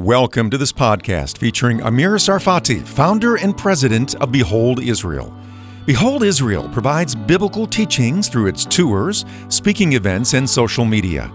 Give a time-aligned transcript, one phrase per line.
[0.00, 5.30] Welcome to this podcast featuring Amir Sarfati, founder and president of Behold Israel.
[5.84, 11.30] Behold Israel provides biblical teachings through its tours, speaking events, and social media.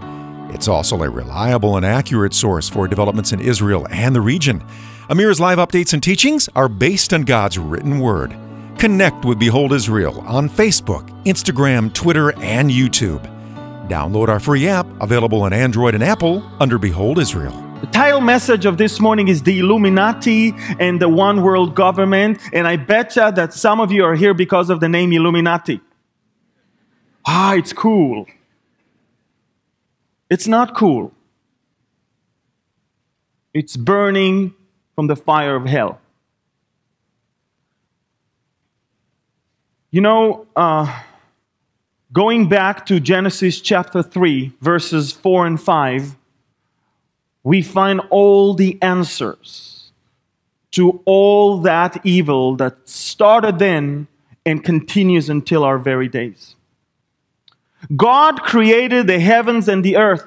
[0.50, 4.64] It's also a reliable and accurate source for developments in Israel and the region.
[5.10, 8.36] Amir's live updates and teachings are based on God's written word.
[8.78, 13.22] Connect with Behold Israel on Facebook, Instagram, Twitter, and YouTube.
[13.88, 17.65] Download our free app available on Android and Apple under Behold Israel.
[17.80, 22.40] The title message of this morning is the Illuminati and the one world government.
[22.54, 25.82] And I betcha that some of you are here because of the name Illuminati.
[27.26, 28.24] Ah, it's cool.
[30.30, 31.12] It's not cool.
[33.52, 34.54] It's burning
[34.94, 36.00] from the fire of hell.
[39.90, 41.02] You know, uh,
[42.10, 46.16] going back to Genesis chapter 3, verses 4 and 5,
[47.46, 49.92] we find all the answers
[50.72, 54.08] to all that evil that started then
[54.44, 56.56] and continues until our very days.
[57.94, 60.26] God created the heavens and the earth,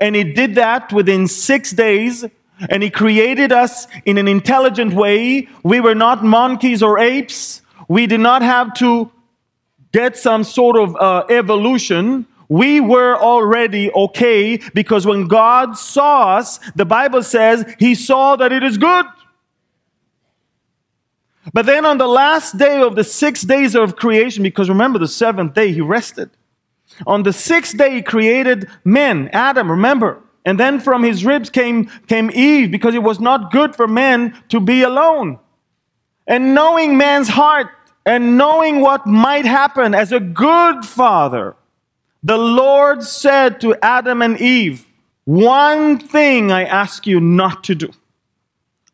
[0.00, 2.24] and He did that within six days,
[2.70, 5.48] and He created us in an intelligent way.
[5.62, 7.62] We were not monkeys or apes.
[7.86, 9.12] We did not have to
[9.92, 12.26] get some sort of uh, evolution.
[12.48, 18.52] We were already okay because when God saw us, the Bible says He saw that
[18.52, 19.06] it is good.
[21.52, 25.08] But then on the last day of the six days of creation, because remember the
[25.08, 26.30] seventh day He rested.
[27.06, 30.22] On the sixth day He created men, Adam, remember.
[30.46, 34.40] And then from his ribs came, came Eve because it was not good for men
[34.48, 35.40] to be alone.
[36.28, 37.66] And knowing man's heart
[38.06, 41.56] and knowing what might happen as a good father,
[42.22, 44.86] the Lord said to Adam and Eve,
[45.24, 47.90] One thing I ask you not to do.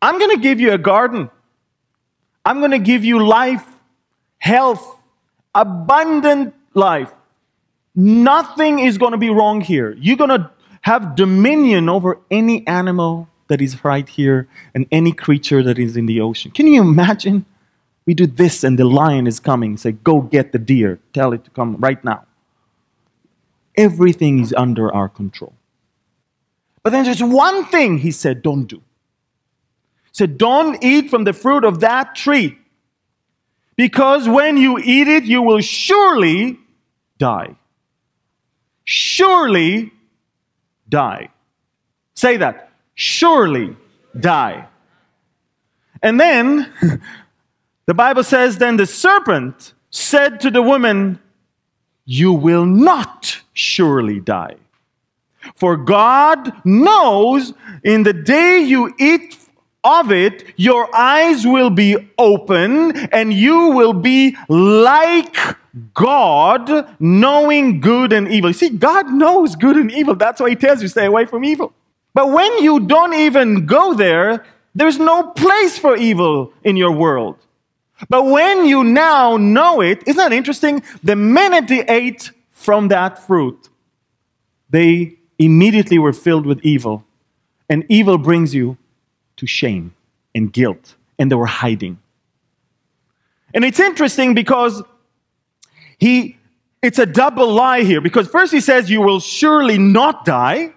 [0.01, 1.29] I'm going to give you a garden.
[2.45, 3.65] I'm going to give you life,
[4.37, 4.99] health,
[5.55, 7.11] abundant life.
[7.95, 9.95] Nothing is going to be wrong here.
[9.99, 15.63] You're going to have dominion over any animal that is right here and any creature
[15.63, 16.51] that is in the ocean.
[16.51, 17.45] Can you imagine?
[18.05, 19.77] We do this and the lion is coming.
[19.77, 20.99] Say, go get the deer.
[21.13, 22.25] Tell it to come right now.
[23.75, 25.53] Everything is under our control.
[26.83, 28.77] But then there's one thing he said, don't do.
[28.77, 32.57] He said, don't eat from the fruit of that tree.
[33.75, 36.59] Because when you eat it, you will surely
[37.17, 37.55] die.
[38.83, 39.91] Surely
[40.87, 41.29] die.
[42.13, 42.71] Say that.
[42.93, 43.75] Surely
[44.19, 44.67] die.
[46.01, 46.71] And then
[47.85, 51.19] the Bible says, then the serpent said to the woman,
[52.05, 54.55] You will not surely die.
[55.55, 57.53] For God knows
[57.83, 59.37] in the day you eat
[59.83, 65.35] of it, your eyes will be open and you will be like
[65.93, 68.51] God, knowing good and evil.
[68.51, 70.15] You see, God knows good and evil.
[70.15, 71.73] That's why He tells you stay away from evil.
[72.13, 77.37] But when you don't even go there, there's no place for evil in your world.
[78.09, 80.83] But when you now know it, isn't that interesting?
[81.03, 83.69] The minute they ate from that fruit,
[84.69, 87.05] they immediately were filled with evil.
[87.69, 88.77] And evil brings you
[89.37, 89.93] to shame
[90.35, 91.99] and guilt, and they were hiding.
[93.53, 94.81] And it's interesting because
[95.97, 96.37] he
[96.81, 100.73] it's a double lie here because first he says you will surely not die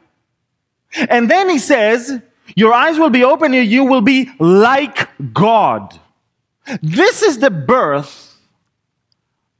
[1.10, 2.20] and then he says
[2.54, 5.98] your eyes will be open and you will be like God.
[6.82, 8.36] This is the birth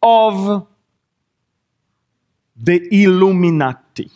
[0.02, 0.66] of
[2.56, 4.10] the Illuminati.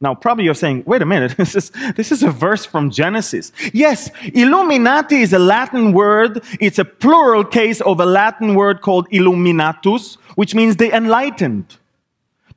[0.00, 3.52] Now, probably you're saying, wait a minute, this is, this is a verse from Genesis.
[3.72, 6.42] Yes, Illuminati is a Latin word.
[6.60, 11.78] It's a plural case of a Latin word called Illuminatus, which means the enlightened.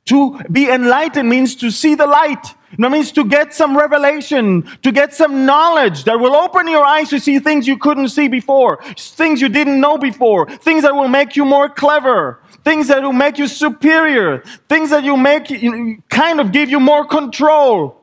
[0.08, 2.54] To be enlightened means to see the light.
[2.78, 7.10] That means to get some revelation, to get some knowledge that will open your eyes
[7.10, 11.08] to see things you couldn't see before, things you didn't know before, things that will
[11.08, 16.02] make you more clever, things that will make you superior, things that will make you,
[16.08, 18.00] kind of give you more control.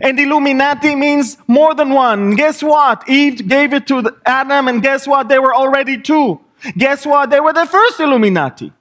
[0.00, 2.34] And Illuminati means more than one.
[2.34, 3.08] Guess what?
[3.08, 5.28] Eve gave it to Adam, and guess what?
[5.28, 6.40] They were already two.
[6.76, 7.30] Guess what?
[7.30, 8.72] They were the first Illuminati.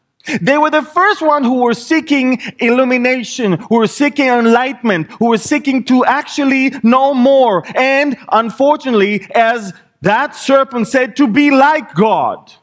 [0.42, 5.38] They were the first one who were seeking illumination, who were seeking enlightenment, who were
[5.38, 7.64] seeking to actually know more.
[7.76, 12.54] And unfortunately, as that serpent said, to be like God.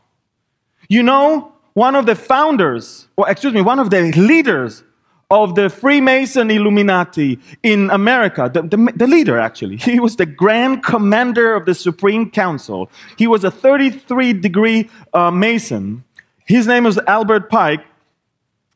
[0.88, 4.82] You know, one of the founders, or excuse me, one of the leaders
[5.30, 9.76] of the Freemason Illuminati in America, the, the, the, leader actually.
[9.90, 12.90] He was the grand commander of the Supreme Council.
[13.16, 16.04] He was a 33 degree uh, Mason.
[16.50, 17.84] His name was Albert Pike.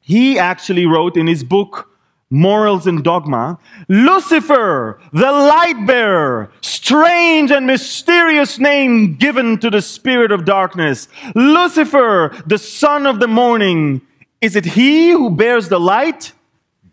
[0.00, 1.90] He actually wrote in his book,
[2.30, 10.30] Morals and Dogma, Lucifer, the light bearer, strange and mysterious name given to the spirit
[10.30, 11.08] of darkness.
[11.34, 14.02] Lucifer, the son of the morning.
[14.40, 16.32] Is it he who bears the light?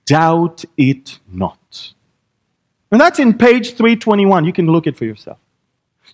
[0.05, 1.93] Doubt it not.
[2.91, 4.45] And that's in page 321.
[4.45, 5.37] You can look it for yourself.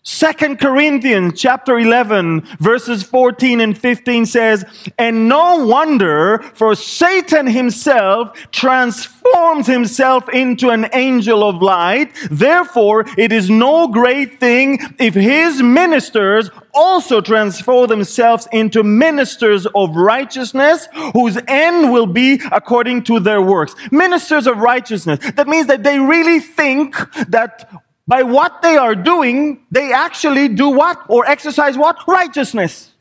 [0.09, 4.63] Second Corinthians chapter 11 verses 14 and 15 says,
[4.97, 12.13] And no wonder for Satan himself transforms himself into an angel of light.
[12.31, 19.93] Therefore, it is no great thing if his ministers also transform themselves into ministers of
[19.93, 23.75] righteousness, whose end will be according to their works.
[23.91, 25.19] Ministers of righteousness.
[25.35, 26.95] That means that they really think
[27.27, 27.69] that
[28.07, 31.03] by what they are doing, they actually do what?
[31.09, 32.07] Or exercise what?
[32.07, 32.93] Righteousness.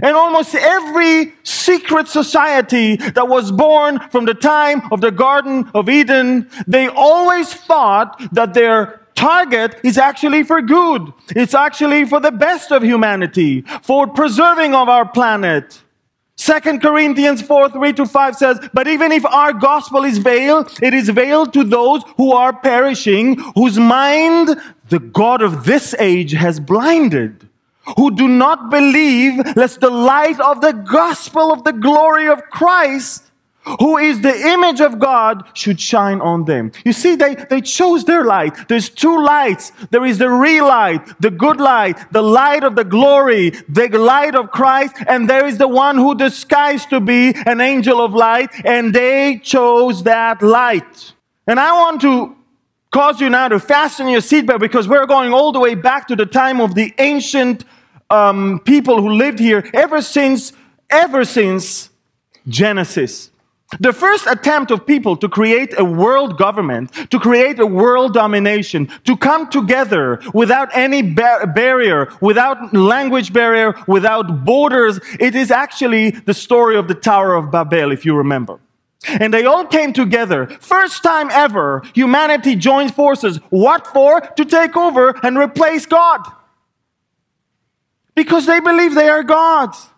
[0.00, 5.88] And almost every secret society that was born from the time of the Garden of
[5.88, 11.12] Eden, they always thought that their target is actually for good.
[11.30, 15.82] It's actually for the best of humanity, for preserving of our planet.
[16.48, 20.94] Second Corinthians 4, 3 to 5 says, But even if our gospel is veiled, it
[20.94, 24.58] is veiled to those who are perishing, whose mind
[24.88, 27.46] the God of this age has blinded,
[27.98, 33.27] who do not believe, lest the light of the gospel of the glory of Christ
[33.80, 36.72] who is the image of God, should shine on them.
[36.84, 38.68] You see, they, they chose their light.
[38.68, 39.72] There's two lights.
[39.90, 44.34] There is the real light, the good light, the light of the glory, the light
[44.34, 48.50] of Christ, and there is the one who disguised to be an angel of light,
[48.64, 51.12] and they chose that light.
[51.46, 52.36] And I want to
[52.90, 56.16] cause you now to fasten your seatbelt because we're going all the way back to
[56.16, 57.64] the time of the ancient
[58.10, 60.52] um, people who lived here ever since,
[60.90, 61.90] ever since
[62.46, 63.30] Genesis.
[63.80, 68.88] The first attempt of people to create a world government, to create a world domination,
[69.04, 76.10] to come together without any bar- barrier, without language barrier, without borders, it is actually
[76.10, 78.58] the story of the Tower of Babel, if you remember.
[79.06, 80.46] And they all came together.
[80.46, 83.36] First time ever, humanity joins forces.
[83.50, 84.20] What for?
[84.20, 86.20] To take over and replace God.
[88.14, 89.90] Because they believe they are gods.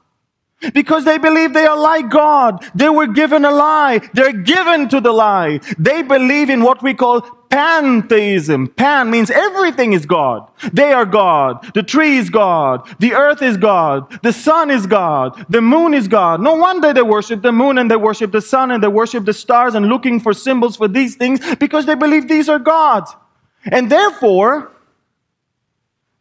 [0.74, 2.64] Because they believe they are like God.
[2.74, 4.00] They were given a lie.
[4.12, 5.60] They're given to the lie.
[5.78, 8.68] They believe in what we call pantheism.
[8.68, 10.48] Pan means everything is God.
[10.72, 11.72] They are God.
[11.74, 12.88] The tree is God.
[13.00, 14.22] The earth is God.
[14.22, 15.44] The sun is God.
[15.48, 16.40] The moon is God.
[16.40, 19.32] No wonder they worship the moon and they worship the sun and they worship the
[19.32, 23.14] stars and looking for symbols for these things because they believe these are gods.
[23.64, 24.72] And therefore,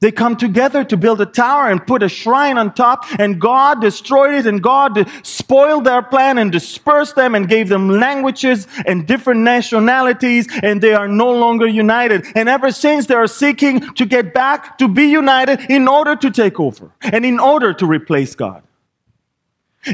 [0.01, 3.81] they come together to build a tower and put a shrine on top, and God
[3.81, 9.05] destroyed it, and God spoiled their plan and dispersed them and gave them languages and
[9.05, 12.25] different nationalities, and they are no longer united.
[12.33, 16.31] And ever since, they are seeking to get back to be united in order to
[16.31, 18.63] take over and in order to replace God.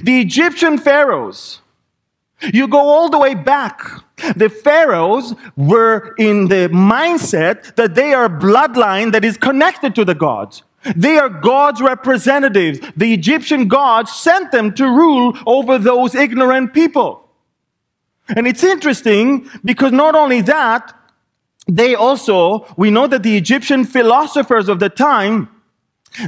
[0.04, 1.62] The Egyptian pharaohs,
[2.54, 4.05] you go all the way back
[4.36, 10.16] the pharaohs were in the mindset that they are bloodline that is connected to the
[10.16, 10.64] gods.
[10.96, 12.80] They are God's representatives.
[12.96, 17.28] The Egyptian gods sent them to rule over those ignorant people.
[18.30, 20.94] And it's interesting because not only that,
[21.68, 25.50] they also, we know that the Egyptian philosophers of the time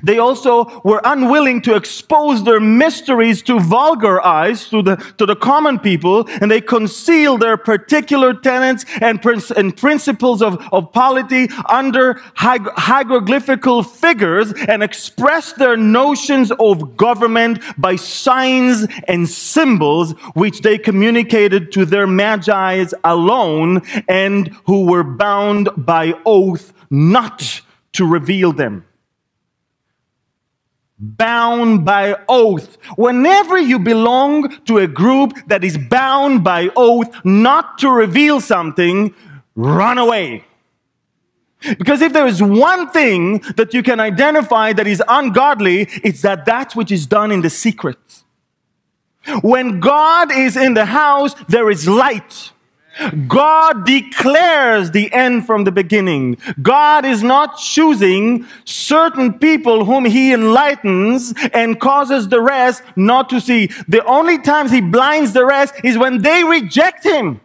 [0.04, 5.36] they also were unwilling to expose their mysteries to vulgar eyes, to the, to the
[5.36, 9.24] common people, and they concealed their particular tenets and,
[9.56, 17.96] and principles of, of polity under hieroglyphical figures and expressed their notions of government by
[17.96, 26.14] signs and symbols which they communicated to their magi's alone and who were bound by
[26.26, 27.62] oath not
[27.94, 28.87] to reveal them
[31.00, 32.78] bound by oath.
[32.96, 39.14] Whenever you belong to a group that is bound by oath not to reveal something,
[39.56, 40.44] run away.
[41.62, 46.46] Because if there is one thing that you can identify that is ungodly, it's that
[46.46, 47.98] that which is done in the secret.
[49.42, 52.52] When God is in the house, there is light.
[53.28, 56.38] God declares the end from the beginning.
[56.62, 63.40] God is not choosing certain people whom he enlightens and causes the rest not to
[63.40, 63.68] see.
[63.88, 67.42] The only times he blinds the rest is when they reject him.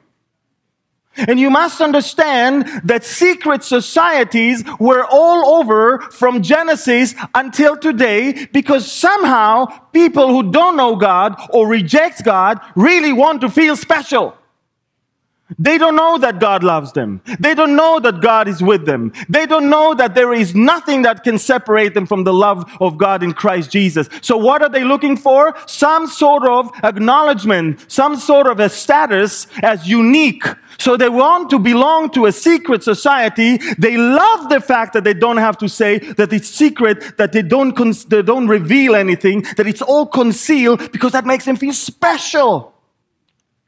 [1.14, 8.90] And you must understand that secret societies were all over from Genesis until today because
[8.90, 14.36] somehow people who don't know God or reject God really want to feel special.
[15.58, 17.20] They don't know that God loves them.
[17.40, 19.12] They don't know that God is with them.
[19.28, 22.98] They don't know that there is nothing that can separate them from the love of
[22.98, 24.08] God in Christ Jesus.
[24.20, 25.56] So what are they looking for?
[25.66, 30.44] Some sort of acknowledgement, some sort of a status as unique.
[30.78, 33.58] So they want to belong to a secret society.
[33.78, 37.42] They love the fact that they don't have to say that it's secret, that they
[37.42, 37.76] don't,
[38.08, 42.72] they don't reveal anything, that it's all concealed because that makes them feel special.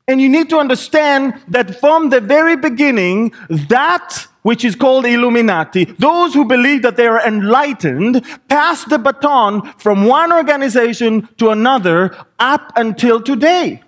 [0.07, 5.85] And you need to understand that from the very beginning, that which is called Illuminati,
[5.99, 12.15] those who believe that they are enlightened, pass the baton from one organization to another
[12.39, 13.83] up until today.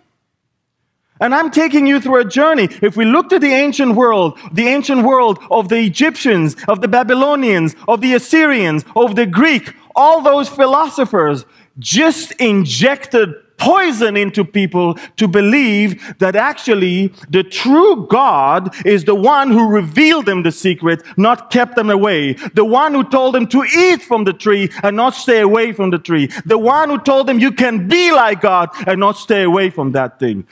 [1.21, 2.69] And I'm taking you through a journey.
[2.81, 6.89] If we look to the ancient world, the ancient world of the Egyptians, of the
[6.89, 11.45] Babylonians, of the Assyrians, of the Greek, all those philosophers
[11.79, 19.51] just injected poison into people to believe that actually the true God is the one
[19.51, 22.35] who revealed them the secret, not kept them away.
[22.55, 25.91] The one who told them to eat from the tree and not stay away from
[25.91, 26.29] the tree.
[26.45, 29.93] The one who told them you can be like God and not stay away from
[29.93, 30.47] that thing.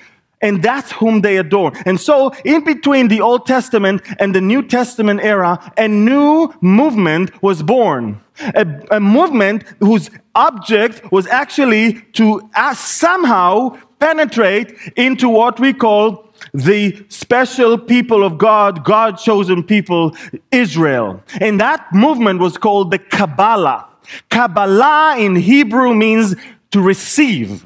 [0.45, 1.73] And that's whom they adore.
[1.87, 7.43] And so, in between the Old Testament and the New Testament era, a new movement
[7.43, 8.21] was born.
[8.55, 16.29] A, a movement whose object was actually to uh, somehow penetrate into what we call
[16.53, 20.15] the special people of God, God chosen people,
[20.51, 21.23] Israel.
[21.41, 23.89] And that movement was called the Kabbalah.
[24.29, 26.37] Kabbalah in Hebrew means
[26.73, 27.65] to receive.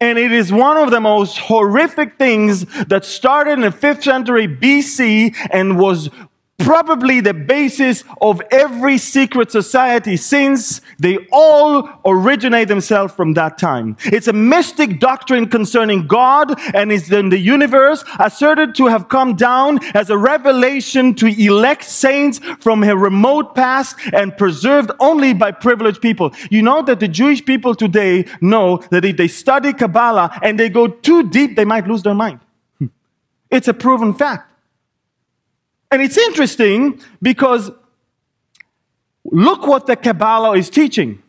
[0.00, 4.46] And it is one of the most horrific things that started in the 5th century
[4.46, 6.08] BC and was
[6.68, 13.96] probably the basis of every secret society since they all originate themselves from that time.
[14.04, 19.34] It's a mystic doctrine concerning God and is in the universe asserted to have come
[19.34, 25.52] down as a revelation to elect saints from a remote past and preserved only by
[25.52, 26.34] privileged people.
[26.50, 30.68] You know that the Jewish people today know that if they study Kabbalah and they
[30.68, 32.40] go too deep, they might lose their mind.
[33.50, 34.47] It's a proven fact.
[35.90, 37.70] And it's interesting because
[39.24, 41.22] look what the Kabbalah is teaching.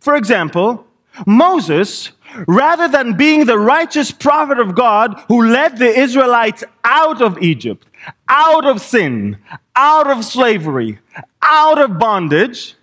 [0.00, 0.86] For example,
[1.26, 2.12] Moses,
[2.46, 7.86] rather than being the righteous prophet of God who led the Israelites out of Egypt,
[8.28, 9.38] out of sin,
[9.74, 10.98] out of slavery,
[11.40, 12.74] out of bondage,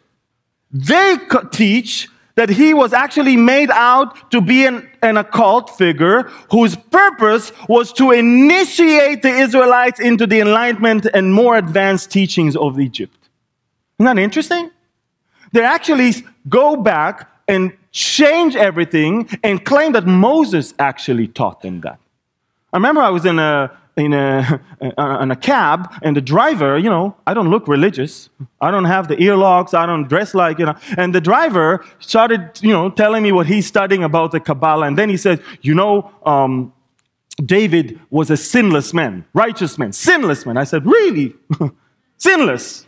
[0.72, 1.18] they
[1.52, 7.52] teach that he was actually made out to be an, an, occult figure whose purpose
[7.70, 13.18] was to initiate the Israelites into the enlightenment and more advanced teachings of Egypt.
[14.00, 14.72] Isn't that interesting?
[15.52, 16.14] They actually
[16.50, 22.00] go back and change everything and claim that Moses actually taught them that.
[22.72, 24.60] I remember I was in a in a,
[24.98, 28.30] a cab, and the driver, you know, I don't look religious.
[28.60, 29.74] I don't have the earlocks.
[29.74, 30.76] I don't dress like, you know.
[30.98, 34.88] And the driver started, you know, telling me what he's studying about the Kabbalah.
[34.88, 36.74] And then he said, you know, um,
[37.44, 40.58] David was a sinless man, righteous man, sinless man.
[40.58, 41.36] I said, really?
[42.18, 42.86] sinless?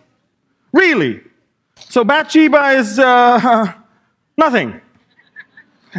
[0.71, 1.21] Really?
[1.89, 3.73] So Bathsheba is uh,
[4.37, 4.81] nothing.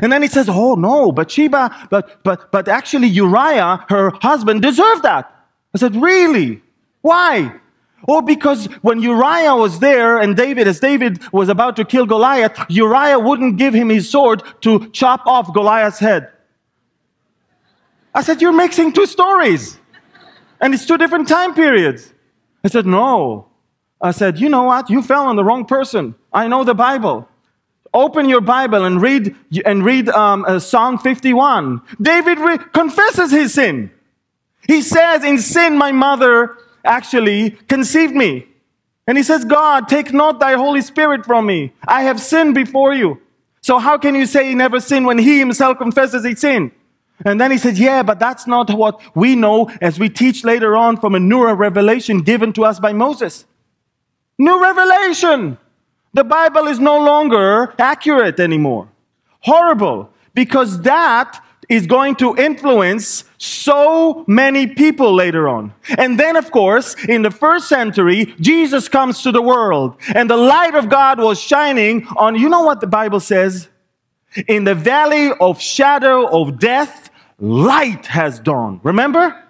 [0.03, 5.03] And then he says, Oh no, Bathsheba, but but but actually Uriah, her husband, deserved
[5.03, 5.33] that.
[5.75, 6.63] I said, Really?
[7.03, 7.53] Why?
[8.09, 12.57] Oh, because when Uriah was there and David, as David was about to kill Goliath,
[12.69, 16.31] Uriah wouldn't give him his sword to chop off Goliath's head.
[18.15, 19.79] I said, You're mixing two stories.
[20.61, 22.13] And it's two different time periods.
[22.65, 23.49] I said, No.
[24.01, 24.91] I said, You know what?
[24.91, 26.15] You fell on the wrong person.
[26.33, 27.29] I know the Bible.
[27.95, 31.81] Open your Bible and read and read um, uh, Psalm 51.
[32.01, 33.91] David re- confesses his sin.
[34.67, 38.47] He says, "In sin, my mother actually conceived me."
[39.07, 41.73] And he says, "God, take not thy Holy Spirit from me.
[41.87, 43.21] I have sinned before you."
[43.67, 46.71] So how can you say he never sinned when he himself confesses he sinned?
[47.25, 50.77] And then he said, Yeah, but that's not what we know as we teach later
[50.77, 53.47] on from a newer revelation given to us by Moses.
[54.39, 55.59] New revelation.
[56.17, 58.89] The Bible is no longer accurate anymore.
[59.41, 60.11] Horrible.
[60.33, 65.75] Because that is going to influence so many people later on.
[65.99, 70.39] And then, of course, in the first century, Jesus comes to the world and the
[70.39, 73.69] light of God was shining on, you know what the Bible says?
[74.49, 78.81] In the valley of shadow of death, light has dawned.
[78.85, 79.45] Remember?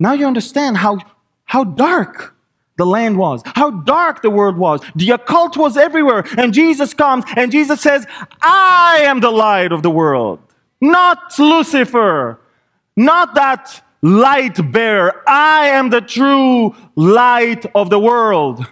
[0.00, 0.98] Now you understand how,
[1.44, 2.33] how dark
[2.76, 4.80] the land was, how dark the world was.
[4.96, 6.24] The occult was everywhere.
[6.36, 8.06] And Jesus comes and Jesus says,
[8.42, 10.40] I am the light of the world.
[10.80, 12.40] Not Lucifer,
[12.96, 15.22] not that light bearer.
[15.26, 18.66] I am the true light of the world.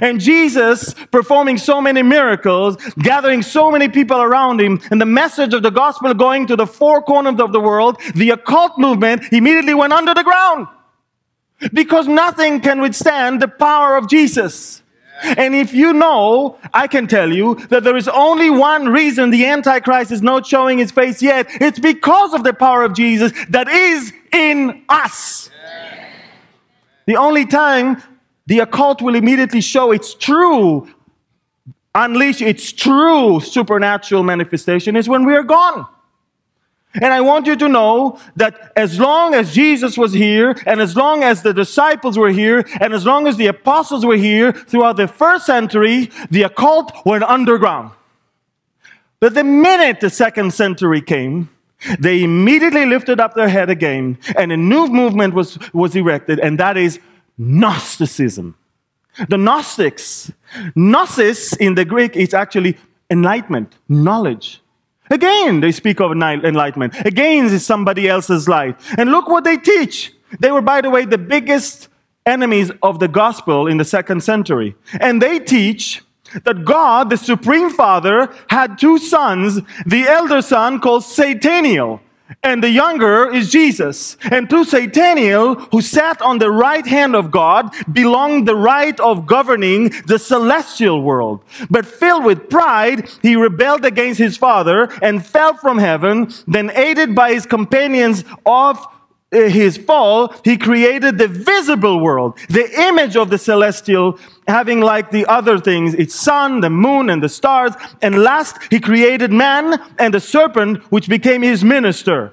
[0.00, 5.54] And Jesus performing so many miracles, gathering so many people around him, and the message
[5.54, 9.74] of the gospel going to the four corners of the world, the occult movement immediately
[9.74, 10.66] went under the ground.
[11.72, 14.82] Because nothing can withstand the power of Jesus.
[15.22, 19.46] And if you know, I can tell you that there is only one reason the
[19.46, 21.46] Antichrist is not showing his face yet.
[21.60, 25.50] It's because of the power of Jesus that is in us.
[27.06, 28.02] The only time
[28.46, 30.88] the occult will immediately show its true,
[31.94, 35.86] unleash its true supernatural manifestation is when we are gone.
[36.94, 40.96] And I want you to know that as long as Jesus was here, and as
[40.96, 44.96] long as the disciples were here, and as long as the apostles were here throughout
[44.96, 47.90] the first century, the occult went underground.
[49.18, 51.48] But the minute the second century came,
[51.98, 56.58] they immediately lifted up their head again, and a new movement was, was erected, and
[56.60, 57.00] that is
[57.36, 58.54] Gnosticism.
[59.28, 60.32] The Gnostics,
[60.74, 62.78] Gnosis in the Greek is actually
[63.10, 64.60] enlightenment, knowledge.
[65.10, 66.94] Again, they speak of enlightenment.
[67.04, 68.80] Again, is somebody else's light.
[68.96, 70.12] And look what they teach.
[70.40, 71.88] They were, by the way, the biggest
[72.26, 74.74] enemies of the gospel in the second century.
[75.00, 76.02] And they teach
[76.44, 82.00] that God, the Supreme Father, had two sons, the elder son called Sataniel,
[82.42, 84.16] and the younger is Jesus.
[84.30, 89.26] And to Sataniel, who sat on the right hand of God, belonged the right of
[89.26, 91.44] governing the celestial world.
[91.70, 96.32] But filled with pride, he rebelled against his father and fell from heaven.
[96.46, 98.86] Then, aided by his companions of
[99.34, 105.10] Eh, his fall, he created the visible world, the image of the celestial, having like
[105.10, 107.72] the other things, its sun, the moon, and the stars.
[108.00, 112.32] And last, he created man and the serpent, which became his minister.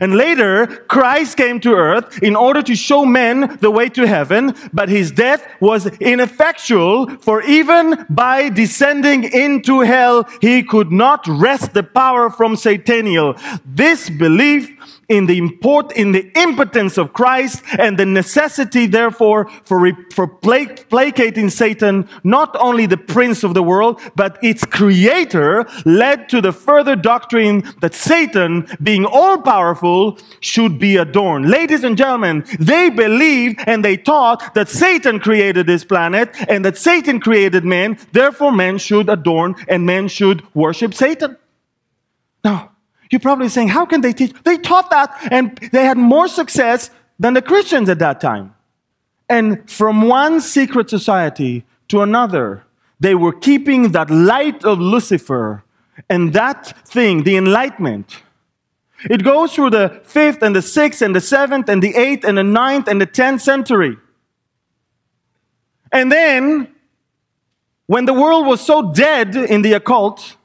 [0.00, 4.54] And later, Christ came to earth in order to show men the way to heaven,
[4.72, 11.74] but his death was ineffectual, for even by descending into hell, he could not wrest
[11.74, 13.34] the power from Sataniel.
[13.66, 14.70] This belief
[15.12, 21.50] in the import, in the impotence of Christ and the necessity, therefore, for, for placating
[21.50, 26.96] Satan, not only the prince of the world, but its creator, led to the further
[26.96, 31.50] doctrine that Satan, being all powerful, should be adorned.
[31.50, 36.78] Ladies and gentlemen, they believed and they taught that Satan created this planet and that
[36.78, 41.36] Satan created man, therefore men should adorn and men should worship Satan.
[42.42, 42.71] Now,
[43.12, 44.32] you're probably saying, how can they teach?
[44.42, 48.54] They taught that and they had more success than the Christians at that time.
[49.28, 52.64] And from one secret society to another,
[53.00, 55.62] they were keeping that light of Lucifer
[56.08, 58.22] and that thing, the enlightenment.
[59.10, 62.38] It goes through the fifth and the sixth and the seventh and the eighth and
[62.38, 63.98] the ninth and the tenth century.
[65.90, 66.68] And then,
[67.86, 70.36] when the world was so dead in the occult,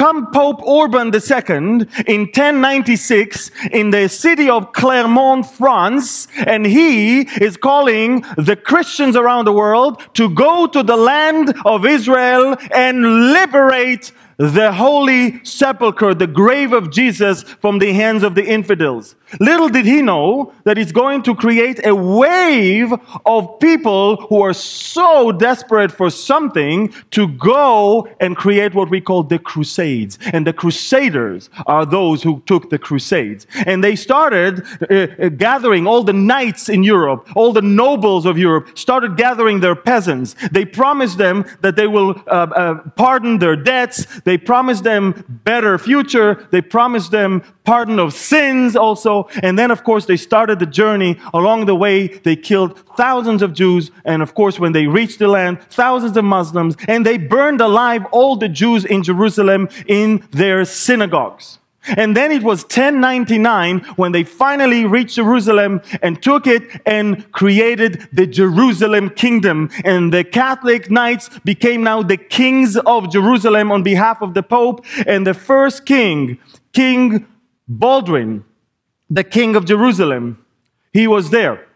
[0.00, 7.58] come Pope Urban II in 1096 in the city of Clermont, France, and he is
[7.58, 14.10] calling the Christians around the world to go to the land of Israel and liberate
[14.38, 19.16] the holy sepulchre, the grave of Jesus from the hands of the infidels.
[19.38, 22.92] Little did he know that it's going to create a wave
[23.24, 29.22] of people who are so desperate for something to go and create what we call
[29.22, 30.18] the crusades.
[30.32, 33.46] And the crusaders are those who took the crusades.
[33.66, 38.38] And they started uh, uh, gathering all the knights in Europe, all the nobles of
[38.38, 40.34] Europe, started gathering their peasants.
[40.50, 44.20] They promised them that they will uh, uh, pardon their debts.
[44.22, 46.48] They promised them better future.
[46.50, 49.19] They promised them pardon of sins also.
[49.42, 51.18] And then, of course, they started the journey.
[51.34, 53.90] Along the way, they killed thousands of Jews.
[54.04, 56.76] And of course, when they reached the land, thousands of Muslims.
[56.88, 61.60] And they burned alive all the Jews in Jerusalem in their synagogues.
[61.96, 68.06] And then it was 1099 when they finally reached Jerusalem and took it and created
[68.12, 69.70] the Jerusalem kingdom.
[69.84, 74.84] And the Catholic knights became now the kings of Jerusalem on behalf of the Pope.
[75.06, 76.38] And the first king,
[76.72, 77.26] King
[77.66, 78.44] Baldwin,
[79.10, 80.44] the king of Jerusalem,
[80.92, 81.66] he was there.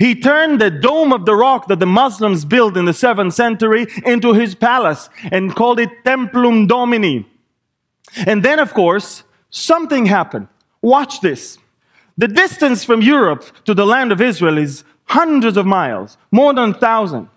[0.00, 3.86] He turned the dome of the rock that the Muslims built in the 7th century
[4.04, 7.24] into his palace and called it Templum Domini.
[8.26, 10.48] And then, of course, something happened.
[10.82, 11.58] Watch this.
[12.18, 16.70] The distance from Europe to the land of Israel is hundreds of miles, more than
[16.70, 17.28] a thousand.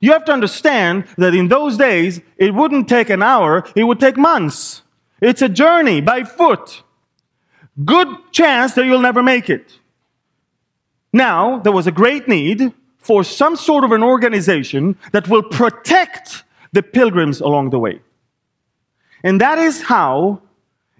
[0.00, 4.00] You have to understand that in those days, it wouldn't take an hour, it would
[4.00, 4.82] take months.
[5.20, 6.82] It's a journey by foot.
[7.82, 9.78] Good chance that you'll never make it.
[11.12, 16.44] Now, there was a great need for some sort of an organization that will protect
[16.72, 18.00] the pilgrims along the way.
[19.22, 20.42] And that is how,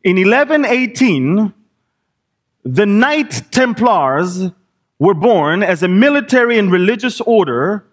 [0.03, 1.53] in 1118,
[2.65, 4.51] the Knight Templars
[4.99, 7.85] were born as a military and religious order,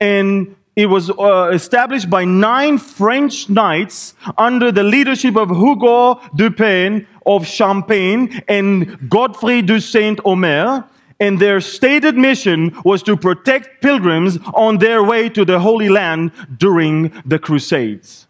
[0.00, 7.06] and it was uh, established by nine French knights under the leadership of Hugo Payens
[7.26, 10.84] of Champagne and Godfrey de Saint Omer
[11.20, 16.32] and their stated mission was to protect pilgrims on their way to the Holy Land
[16.56, 18.26] during the Crusades.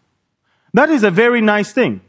[0.73, 2.01] That is a very nice thing.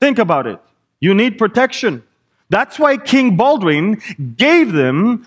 [0.00, 0.58] Think about it.
[1.00, 2.02] You need protection.
[2.48, 4.00] That's why King Baldwin
[4.36, 5.26] gave them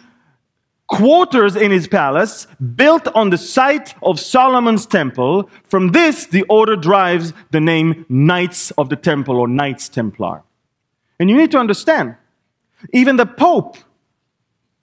[0.87, 5.49] quarters in his palace built on the site of Solomon's temple.
[5.65, 10.43] From this, the order derives the name Knights of the Temple or Knights Templar.
[11.19, 12.15] And you need to understand,
[12.93, 13.77] even the Pope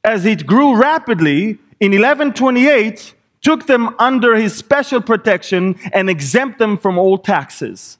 [0.03, 6.77] as it grew rapidly, in 1128, took them under his special protection and exempt them
[6.77, 7.99] from all taxes.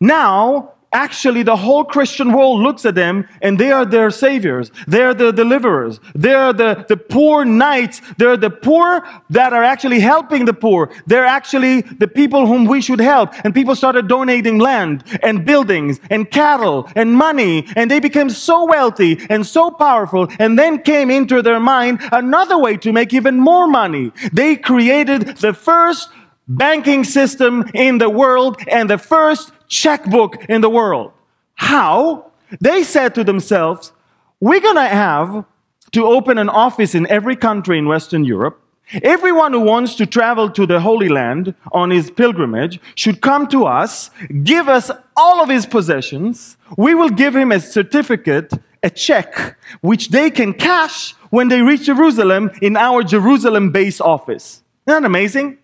[0.00, 4.70] Now, actually the whole Christian world looks at them and they are their saviors.
[4.86, 6.00] They are the deliverers.
[6.14, 8.00] They are the, the poor knights.
[8.16, 10.90] They're the poor that are actually helping the poor.
[11.06, 13.34] They're actually the people whom we should help.
[13.44, 18.64] And people started donating land and buildings and cattle and money and they became so
[18.64, 23.38] wealthy and so powerful and then came into their mind another way to make even
[23.38, 24.12] more money.
[24.32, 26.08] They created the first
[26.46, 31.12] banking system in the world and the first checkbook in the world.
[31.54, 32.30] How?
[32.60, 33.92] They said to themselves,
[34.40, 35.44] we're going to have
[35.92, 38.60] to open an office in every country in Western Europe.
[39.02, 43.64] Everyone who wants to travel to the Holy Land on his pilgrimage should come to
[43.64, 44.10] us,
[44.42, 46.56] give us all of his possessions.
[46.76, 51.86] We will give him a certificate, a check, which they can cash when they reach
[51.86, 54.62] Jerusalem in our Jerusalem base office.
[54.86, 55.58] Isn't that amazing?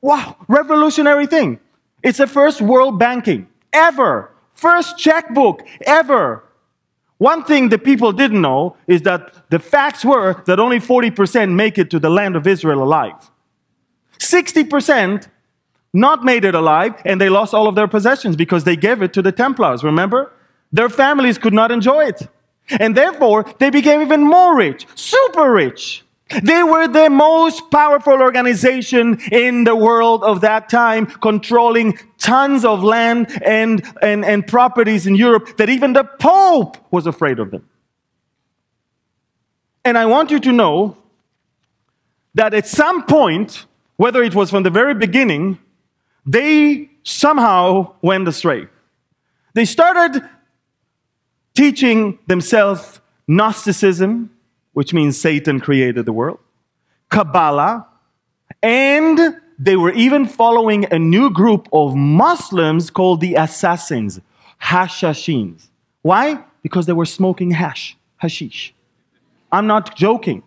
[0.00, 1.60] Wow, revolutionary thing.
[2.04, 4.30] It's the first world banking ever.
[4.52, 6.44] First checkbook ever.
[7.18, 11.78] One thing the people didn't know is that the facts were that only 40% make
[11.78, 13.30] it to the land of Israel alive.
[14.18, 15.28] 60%
[15.94, 19.12] not made it alive, and they lost all of their possessions because they gave it
[19.14, 20.32] to the Templars, remember?
[20.72, 22.28] Their families could not enjoy it.
[22.68, 26.04] And therefore, they became even more rich, super rich.
[26.42, 32.82] They were the most powerful organization in the world of that time, controlling tons of
[32.82, 37.68] land and, and, and properties in Europe that even the Pope was afraid of them.
[39.84, 40.96] And I want you to know
[42.34, 45.58] that at some point, whether it was from the very beginning,
[46.24, 48.66] they somehow went astray.
[49.52, 50.22] They started
[51.54, 54.30] teaching themselves Gnosticism,
[54.74, 56.38] which means Satan created the world,
[57.08, 57.86] Kabbalah,
[58.62, 64.20] and they were even following a new group of Muslims called the Assassins,
[64.60, 65.68] Hashashins.
[66.02, 66.44] Why?
[66.62, 68.74] Because they were smoking hash, hashish.
[69.50, 70.42] I'm not joking.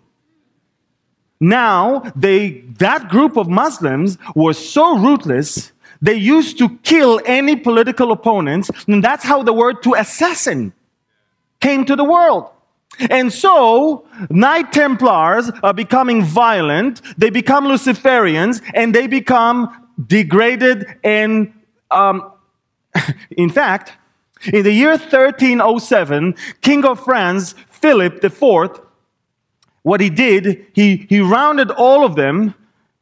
[1.40, 8.12] Now, they, that group of Muslims was so ruthless, they used to kill any political
[8.12, 10.74] opponents, and that's how the word to assassin
[11.60, 12.50] came to the world.
[13.10, 21.54] And so, Knight Templars are becoming violent, they become Luciferians, and they become degraded and,
[21.92, 22.32] um,
[23.32, 23.94] in fact,
[24.54, 28.82] in the year 1307, King of France, Philip IV,
[29.82, 32.54] what he did, he, he rounded all of them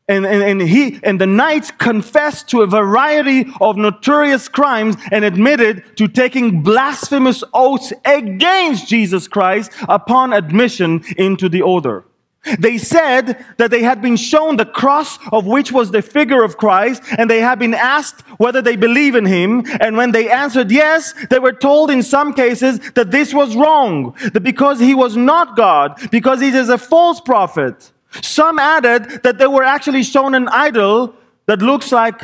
[0.08, 5.26] and, and, and, he, and the knights confessed to a variety of notorious crimes and
[5.26, 12.06] admitted to taking blasphemous oaths against Jesus Christ upon admission into the order.
[12.60, 16.58] They said that they had been shown the cross of which was the figure of
[16.58, 19.64] Christ, and they had been asked whether they believe in him.
[19.80, 24.16] And when they answered yes, they were told in some cases that this was wrong,
[24.34, 27.92] that because he was not God, because he is a false prophet.
[28.22, 32.22] Some added that they were actually shown an idol that looks like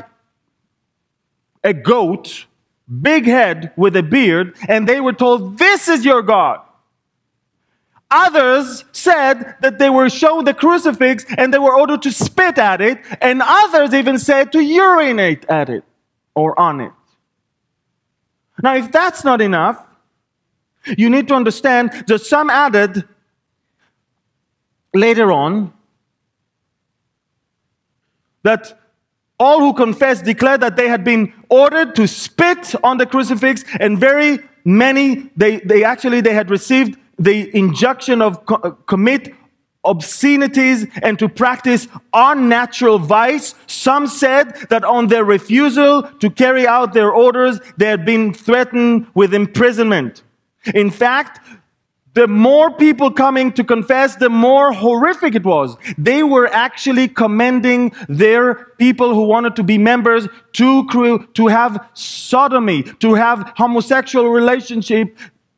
[1.63, 2.45] a goat,
[3.01, 6.61] big head with a beard, and they were told, This is your God.
[8.09, 12.81] Others said that they were shown the crucifix and they were ordered to spit at
[12.81, 15.85] it, and others even said to urinate at it
[16.35, 16.91] or on it.
[18.61, 19.83] Now, if that's not enough,
[20.97, 23.07] you need to understand that some added
[24.93, 25.73] later on
[28.43, 28.79] that
[29.39, 33.97] all who confessed declared that they had been ordered to spit on the crucifix and
[33.97, 39.33] very many they, they actually they had received the injunction of co- uh, commit
[39.83, 43.55] obscenities and to practice unnatural vice.
[43.67, 49.07] Some said that on their refusal to carry out their orders, they had been threatened
[49.15, 50.21] with imprisonment.
[50.75, 51.39] In fact,
[52.13, 55.77] the more people coming to confess, the more horrific it was.
[55.97, 62.83] They were actually commending their people who wanted to be members to, to have sodomy,
[62.83, 65.17] to have homosexual relationship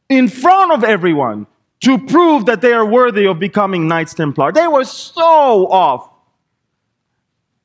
[0.09, 1.47] in front of everyone
[1.81, 4.51] to prove that they are worthy of becoming Knights Templar.
[4.51, 6.09] They were so off.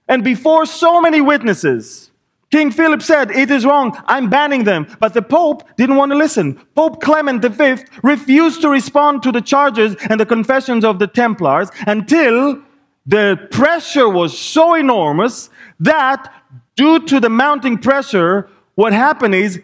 [0.09, 2.08] And before so many witnesses,
[2.51, 4.87] King Philip said, It is wrong, I'm banning them.
[5.01, 6.55] But the Pope didn't want to listen.
[6.75, 11.69] Pope Clement V refused to respond to the charges and the confessions of the Templars
[11.87, 12.63] until
[13.07, 16.33] the pressure was so enormous that,
[16.77, 19.61] due to the mounting pressure, what happened is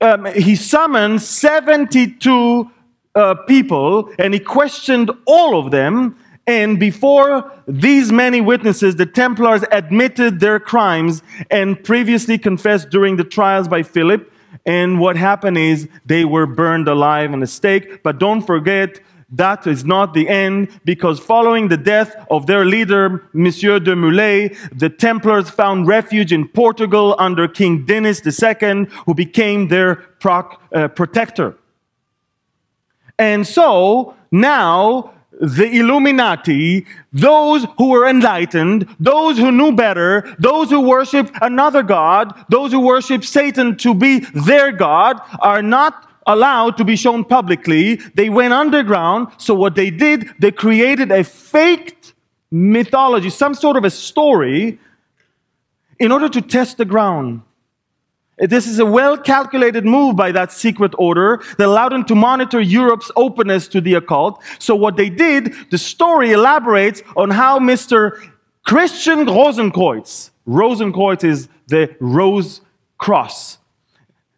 [0.00, 2.70] um, he summoned 72
[3.14, 6.16] uh, people and he questioned all of them.
[6.46, 13.24] And before these many witnesses, the Templars admitted their crimes and previously confessed during the
[13.24, 14.32] trials by Philip.
[14.64, 18.02] And what happened is they were burned alive on a stake.
[18.04, 23.28] But don't forget, that is not the end because following the death of their leader,
[23.32, 29.66] Monsieur de Molay, the Templars found refuge in Portugal under King Denis II, who became
[29.66, 31.56] their proc, uh, protector.
[33.18, 40.80] And so now the Illuminati, those who were enlightened, those who knew better, those who
[40.80, 46.84] worship another God, those who worship Satan to be their God, are not allowed to
[46.84, 47.96] be shown publicly.
[48.14, 49.28] They went underground.
[49.38, 52.14] So what they did, they created a faked
[52.50, 54.78] mythology, some sort of a story,
[55.98, 57.42] in order to test the ground.
[58.38, 62.60] This is a well calculated move by that secret order that allowed them to monitor
[62.60, 64.42] Europe's openness to the occult.
[64.58, 68.30] So, what they did, the story elaborates on how Mr.
[68.64, 72.60] Christian Rosenkreuz, Rosenkreuz is the rose
[72.98, 73.58] cross.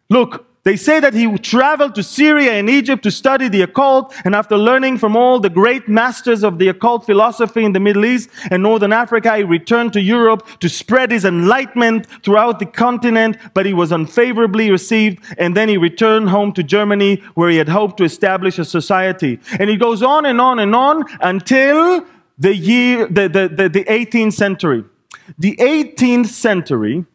[0.09, 4.35] Look, they say that he traveled to Syria and Egypt to study the occult, and
[4.35, 8.29] after learning from all the great masters of the occult philosophy in the Middle East
[8.51, 13.65] and Northern Africa, he returned to Europe to spread his enlightenment throughout the continent, but
[13.65, 17.97] he was unfavorably received, and then he returned home to Germany where he had hoped
[17.97, 19.39] to establish a society.
[19.59, 22.05] And he goes on and on and on until
[22.37, 24.83] the year, the, the, the, the 18th century.
[25.37, 27.05] The 18th century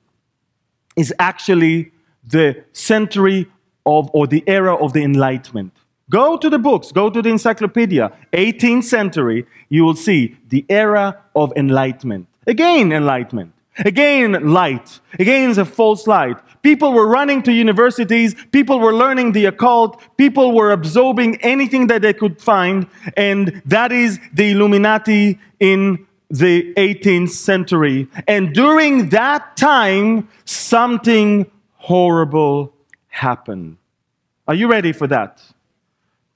[0.96, 1.90] is actually
[2.26, 3.46] the century
[3.86, 5.72] of, or the era of the Enlightenment.
[6.10, 11.18] Go to the books, go to the encyclopedia, 18th century, you will see the era
[11.34, 12.26] of enlightenment.
[12.46, 13.52] Again, enlightenment.
[13.78, 15.00] Again, light.
[15.18, 16.36] Again, a false light.
[16.62, 18.36] People were running to universities.
[18.52, 20.00] People were learning the occult.
[20.16, 22.86] People were absorbing anything that they could find.
[23.16, 28.06] And that is the Illuminati in the 18th century.
[28.28, 31.50] And during that time, something
[31.84, 32.72] horrible
[33.08, 33.76] happen.
[34.48, 35.42] Are you ready for that?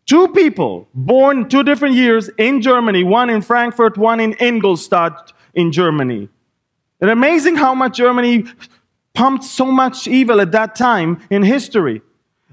[0.04, 5.72] Two people born two different years in Germany, one in Frankfurt, one in Ingolstadt in
[5.72, 6.28] Germany.
[7.00, 8.44] And amazing how much Germany
[9.14, 12.02] pumped so much evil at that time in history.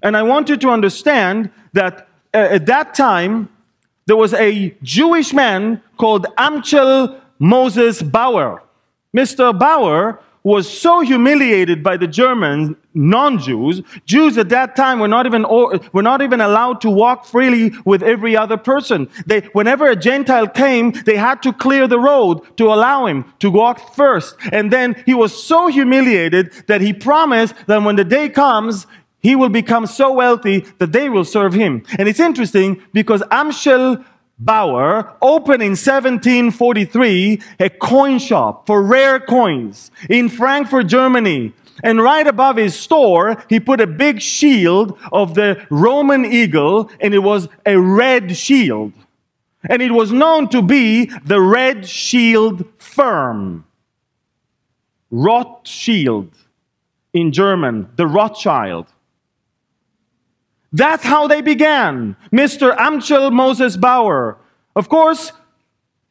[0.01, 3.49] And I want you to understand that uh, at that time,
[4.05, 8.63] there was a Jewish man called Amschel Moses Bauer.
[9.13, 9.57] Mr.
[9.57, 13.81] Bauer was so humiliated by the German non-Jews.
[14.05, 15.41] Jews at that time were not even
[15.91, 19.09] were not even allowed to walk freely with every other person.
[19.25, 23.49] They, whenever a Gentile came, they had to clear the road to allow him to
[23.49, 24.35] walk first.
[24.51, 28.85] And then he was so humiliated that he promised that when the day comes,
[29.21, 31.83] he will become so wealthy that they will serve him.
[31.97, 34.05] And it's interesting because Amschel
[34.37, 41.53] Bauer opened in 1743 a coin shop for rare coins in Frankfurt, Germany.
[41.83, 47.13] And right above his store, he put a big shield of the Roman eagle, and
[47.13, 48.93] it was a red shield.
[49.69, 53.65] And it was known to be the red shield firm.
[55.11, 56.33] Rothschild
[57.13, 58.87] in German, the Rothschild.
[60.75, 62.17] That's how they began.
[62.33, 62.75] Mr.
[62.75, 64.37] Amschel Moses Bauer.
[64.75, 65.31] Of course,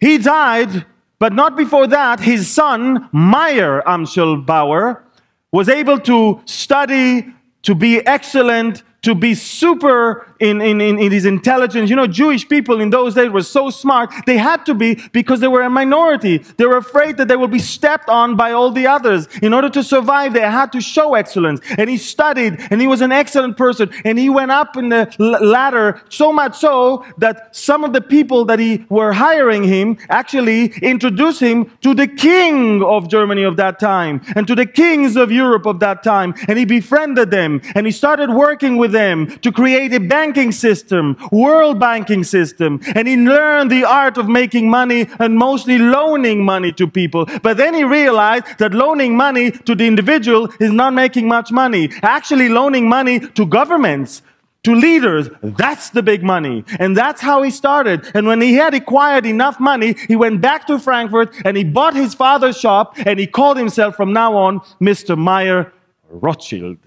[0.01, 0.87] he died,
[1.19, 2.21] but not before that.
[2.21, 5.05] His son, Meyer Amschel Bauer,
[5.53, 7.27] was able to study,
[7.61, 11.91] to be excellent, to be super in, in, in, in, his intelligence.
[11.91, 14.13] You know, Jewish people in those days were so smart.
[14.27, 16.39] They had to be because they were a minority.
[16.39, 19.29] They were afraid that they would be stepped on by all the others.
[19.43, 21.61] In order to survive, they had to show excellence.
[21.79, 23.91] And he studied and he was an excellent person.
[24.05, 28.45] And he went up in the ladder so much so that some of the people
[28.47, 33.79] that he were hiring him actually introduced him to the king of Germany of that
[33.79, 36.35] time and to the kings of Europe of that time.
[36.49, 41.17] And he befriended them and he started working with them to create a banking system,
[41.31, 42.81] world banking system.
[42.95, 47.27] And he learned the art of making money and mostly loaning money to people.
[47.43, 51.91] But then he realized that loaning money to the individual is not making much money.
[52.03, 54.23] Actually loaning money to governments,
[54.65, 55.29] to leaders.
[55.43, 56.65] That's the big money.
[56.79, 58.11] And that's how he started.
[58.15, 61.95] And when he had acquired enough money, he went back to Frankfurt and he bought
[61.95, 65.17] his father's shop and he called himself from now on Mr.
[65.17, 65.73] Meyer
[66.09, 66.79] Rothschild.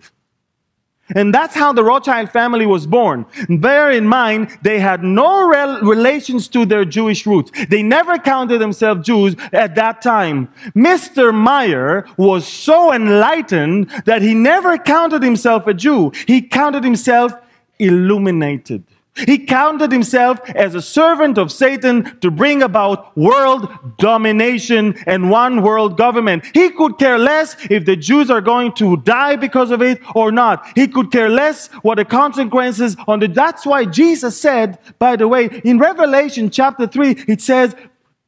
[1.16, 3.26] And that's how the Rothschild family was born.
[3.48, 7.52] Bear in mind, they had no rel- relations to their Jewish roots.
[7.70, 10.50] They never counted themselves Jews at that time.
[10.76, 11.34] Mr.
[11.34, 16.12] Meyer was so enlightened that he never counted himself a Jew.
[16.28, 17.34] He counted himself
[17.80, 18.84] illuminated.
[19.26, 25.62] He counted himself as a servant of Satan to bring about world domination and one
[25.62, 26.46] world government.
[26.54, 30.32] He could care less if the Jews are going to die because of it or
[30.32, 30.66] not.
[30.76, 35.28] He could care less what the consequences on the, that's why Jesus said, by the
[35.28, 37.76] way, in Revelation chapter 3, it says,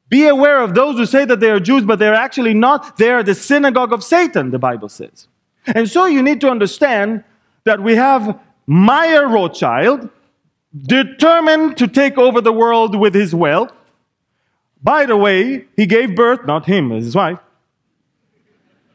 [0.09, 2.97] be aware of those who say that they are Jews, but they're actually not.
[2.97, 5.27] They are the synagogue of Satan, the Bible says.
[5.67, 7.23] And so you need to understand
[7.63, 10.09] that we have Meyer Rothschild,
[10.75, 13.71] determined to take over the world with his wealth.
[14.81, 17.39] By the way, he gave birth, not him, his wife,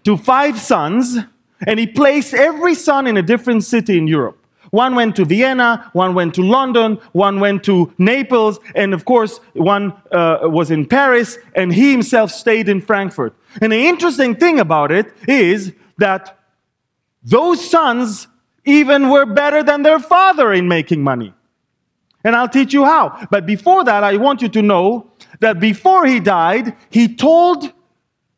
[0.05, 1.19] to five sons,
[1.67, 4.39] and he placed every son in a different city in Europe.
[4.71, 9.39] One went to Vienna, one went to London, one went to Naples, and of course,
[9.53, 13.35] one uh, was in Paris, and he himself stayed in Frankfurt.
[13.61, 16.39] And the interesting thing about it is that
[17.23, 18.27] those sons
[18.65, 21.33] even were better than their father in making money.
[22.25, 23.27] And I'll teach you how.
[23.31, 25.11] But before that, I want you to know
[25.41, 27.71] that before he died, he told,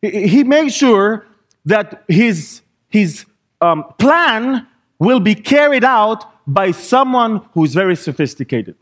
[0.03, 1.25] he made sure
[1.65, 3.25] that his, his
[3.61, 4.67] um, plan
[4.99, 8.77] will be carried out by someone who's very sophisticated.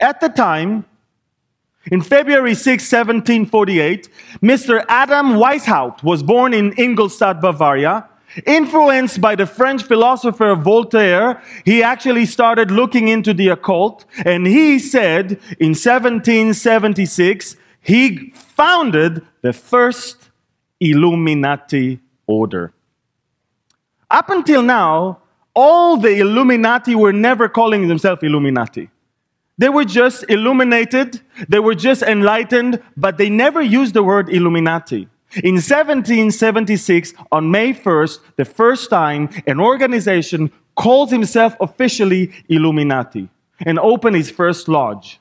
[0.00, 0.84] At the time,
[1.90, 4.08] in February 6, 1748,
[4.42, 4.84] Mr.
[4.88, 8.08] Adam Weishaupt was born in Ingolstadt, Bavaria.
[8.46, 14.78] Influenced by the French philosopher Voltaire, he actually started looking into the occult and he
[14.78, 20.30] said in 1776 he founded the first
[20.80, 22.72] Illuminati order.
[24.10, 25.18] Up until now,
[25.54, 28.90] all the Illuminati were never calling themselves Illuminati.
[29.58, 35.08] They were just illuminated, they were just enlightened, but they never used the word Illuminati.
[35.36, 43.28] In 1776, on May 1st, the first time an organization called himself officially Illuminati
[43.60, 45.20] and opened his first lodge.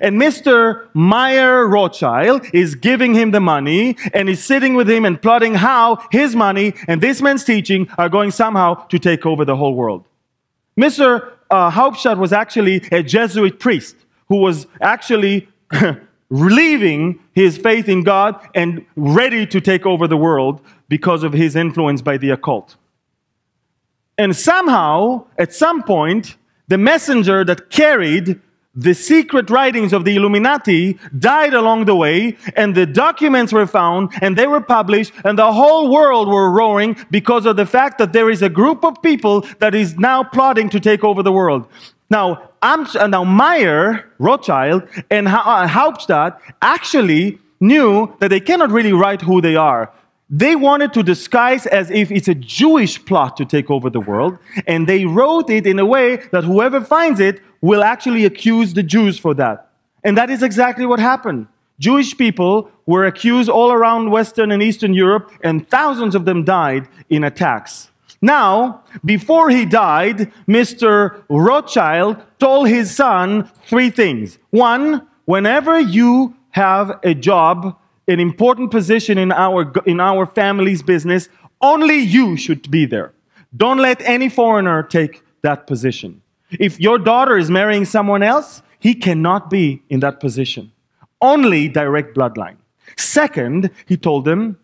[0.00, 0.86] And Mr.
[0.94, 6.06] Meyer Rothschild is giving him the money and is sitting with him and plotting how
[6.12, 10.04] his money and this man's teaching are going somehow to take over the whole world.
[10.78, 11.32] Mr.
[11.50, 13.96] Uh, Hauptstadt was actually a Jesuit priest
[14.28, 15.48] who was actually
[16.30, 21.56] leaving his faith in God and ready to take over the world because of his
[21.56, 22.76] influence by the occult.
[24.16, 26.36] And somehow, at some point,
[26.68, 28.40] the messenger that carried
[28.74, 34.10] the secret writings of the Illuminati died along the way, and the documents were found,
[34.22, 38.12] and they were published, and the whole world were roaring because of the fact that
[38.12, 41.66] there is a group of people that is now plotting to take over the world.
[42.10, 49.22] Now, uh, now Meyer, Rothschild, and uh, Hauptstadt actually knew that they cannot really write
[49.22, 49.92] who they are.
[50.28, 54.38] They wanted to disguise as if it's a Jewish plot to take over the world,
[54.66, 58.82] and they wrote it in a way that whoever finds it will actually accuse the
[58.82, 59.70] Jews for that.
[60.04, 61.46] And that is exactly what happened.
[61.78, 66.88] Jewish people were accused all around Western and Eastern Europe, and thousands of them died
[67.08, 67.89] in attacks.
[68.22, 71.22] Now, before he died, Mr.
[71.28, 74.38] Rothschild told his son three things.
[74.50, 81.28] One, whenever you have a job, an important position in our, in our family's business,
[81.62, 83.12] only you should be there.
[83.56, 86.20] Don't let any foreigner take that position.
[86.58, 90.72] If your daughter is marrying someone else, he cannot be in that position.
[91.20, 92.56] Only direct bloodline.
[92.96, 94.58] Second, he told them,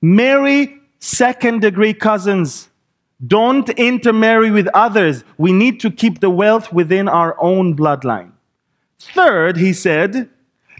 [0.00, 2.68] marry second degree cousins.
[3.26, 5.24] Don't intermarry with others.
[5.36, 8.32] We need to keep the wealth within our own bloodline.
[8.98, 10.30] Third, he said,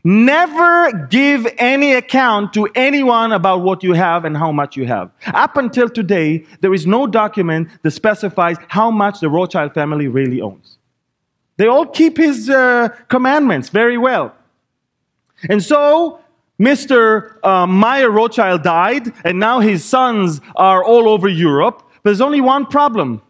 [0.04, 5.10] never give any account to anyone about what you have and how much you have.
[5.26, 10.40] Up until today, there is no document that specifies how much the Rothschild family really
[10.40, 10.78] owns.
[11.56, 14.34] They all keep his uh, commandments very well.
[15.48, 16.21] And so,
[16.60, 17.36] Mr.
[17.42, 21.82] Uh, Meyer Rothschild died, and now his sons are all over Europe.
[22.02, 23.22] But there's only one problem.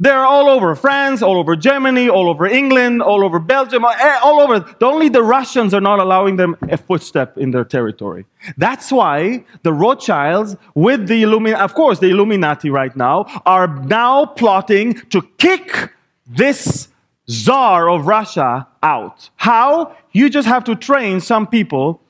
[0.00, 4.40] They're all over France, all over Germany, all over England, all over Belgium, eh, all
[4.40, 4.64] over.
[4.80, 8.24] Only the Russians are not allowing them a footstep in their territory.
[8.56, 14.24] That's why the Rothschilds, with the Illuminati, of course, the Illuminati right now, are now
[14.24, 15.92] plotting to kick
[16.28, 16.88] this
[17.28, 19.30] czar of Russia out.
[19.34, 19.96] How?
[20.12, 22.00] You just have to train some people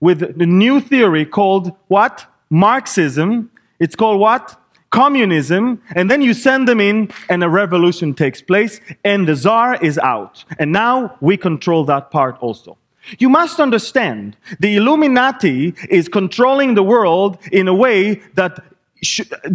[0.00, 2.26] with the new theory called what?
[2.50, 3.50] Marxism.
[3.78, 4.56] It's called what?
[4.90, 9.76] communism, and then you send them in, and a revolution takes place, and the czar
[9.82, 10.44] is out.
[10.58, 12.78] And now we control that part also.
[13.18, 18.64] You must understand the Illuminati is controlling the world in a way that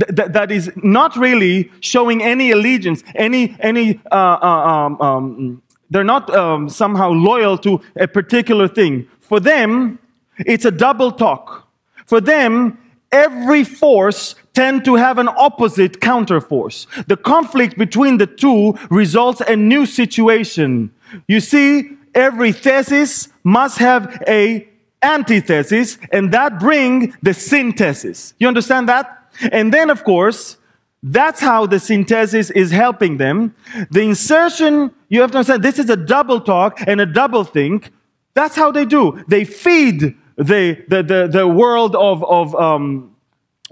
[0.10, 6.34] that is not really showing any allegiance, any, any uh, uh, um, um, they're not
[6.34, 9.08] um, somehow loyal to a particular thing.
[9.20, 10.00] For them,
[10.40, 11.68] it's a double talk.
[12.06, 12.78] For them,
[13.12, 16.88] every force tend to have an opposite counterforce.
[17.08, 20.94] The conflict between the two results a new situation.
[21.28, 24.68] You see, every thesis must have a
[25.02, 28.34] antithesis, and that bring the synthesis.
[28.40, 29.30] You understand that?
[29.52, 30.58] And then, of course,
[31.02, 33.54] that's how the synthesis is helping them.
[33.92, 37.92] The insertion, you have to understand, this is a double talk and a double think.
[38.36, 39.24] That's how they do.
[39.28, 43.14] They feed the, the, the, the world of, of um,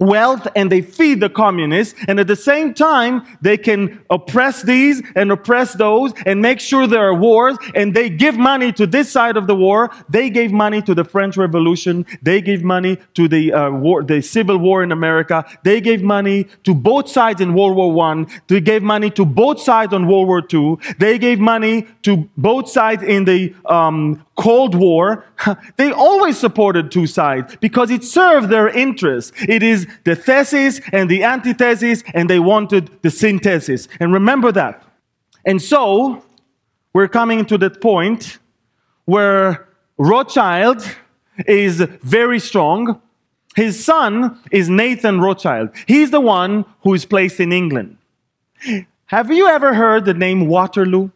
[0.02, 5.02] wealth and they feed the communists and at the same time they can oppress these
[5.16, 9.12] and oppress those and make sure there are wars and they give money to this
[9.12, 9.92] side of the war.
[10.10, 12.06] They gave money to the french revolution.
[12.22, 15.46] They gave money to the uh, war the civil war in america.
[15.64, 18.28] They gave money to both sides in world war one.
[18.48, 20.80] They gave money to both sides on world war two.
[20.98, 25.24] They gave money to both sides in the um, Cold War,
[25.78, 29.32] they always supported two sides because it served their interests.
[29.48, 33.88] It is the thesis and the antithesis, and they wanted the synthesis.
[34.00, 34.84] And remember that.
[35.46, 36.24] And so,
[36.92, 38.40] we're coming to that point
[39.06, 39.68] where
[40.00, 40.84] Rothschild
[41.46, 43.00] is very strong.
[43.56, 45.70] His son is Nathan Rothschild.
[45.86, 47.98] He's the one who is placed in England.
[49.06, 51.12] Have you ever heard the name Waterloo?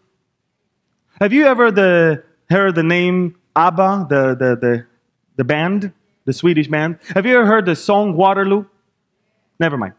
[1.19, 4.85] Have you ever the heard the name ABBA, the, the, the,
[5.37, 5.91] the band,
[6.25, 6.99] the Swedish band?
[7.13, 8.65] Have you ever heard the song Waterloo?
[9.59, 9.93] Never mind.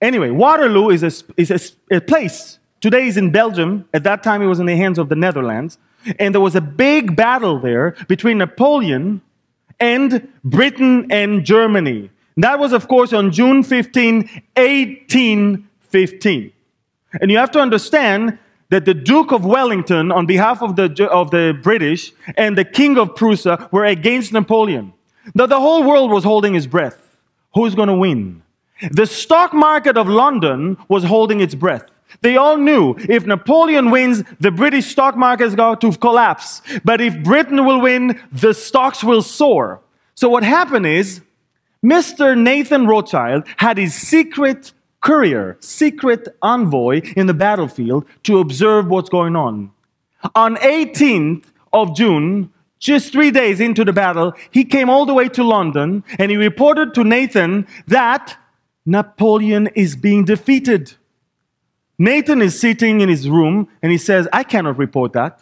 [0.00, 2.58] Anyway, Waterloo is, a, is a, a place.
[2.80, 3.88] Today is in Belgium.
[3.94, 5.78] At that time, it was in the hands of the Netherlands.
[6.18, 9.22] And there was a big battle there between Napoleon
[9.80, 12.10] and Britain and Germany.
[12.36, 14.16] That was, of course, on June 15,
[14.56, 16.52] 1815.
[17.20, 18.38] And you have to understand
[18.70, 22.98] that the Duke of Wellington, on behalf of the, of the British, and the King
[22.98, 24.92] of Prussia were against Napoleon.
[25.34, 27.16] That the whole world was holding his breath.
[27.54, 28.42] Who's going to win?
[28.90, 31.86] The stock market of London was holding its breath.
[32.20, 36.62] They all knew if Napoleon wins, the British stock market is going to collapse.
[36.84, 39.80] But if Britain will win, the stocks will soar.
[40.14, 41.20] So what happened is,
[41.84, 42.36] Mr.
[42.36, 44.72] Nathan Rothschild had his secret
[45.06, 49.70] courier, secret envoy in the battlefield to observe what's going on.
[50.34, 52.50] On 18th of June,
[52.80, 56.36] just three days into the battle, he came all the way to London and he
[56.36, 58.36] reported to Nathan that
[58.84, 60.94] Napoleon is being defeated.
[61.98, 65.40] Nathan is sitting in his room and he says, I cannot report that.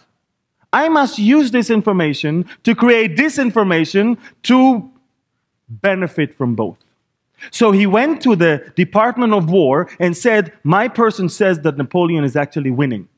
[0.74, 4.90] I must use this information to create disinformation to
[5.70, 6.83] benefit from both.
[7.50, 12.24] So he went to the Department of War and said, My person says that Napoleon
[12.24, 13.08] is actually winning.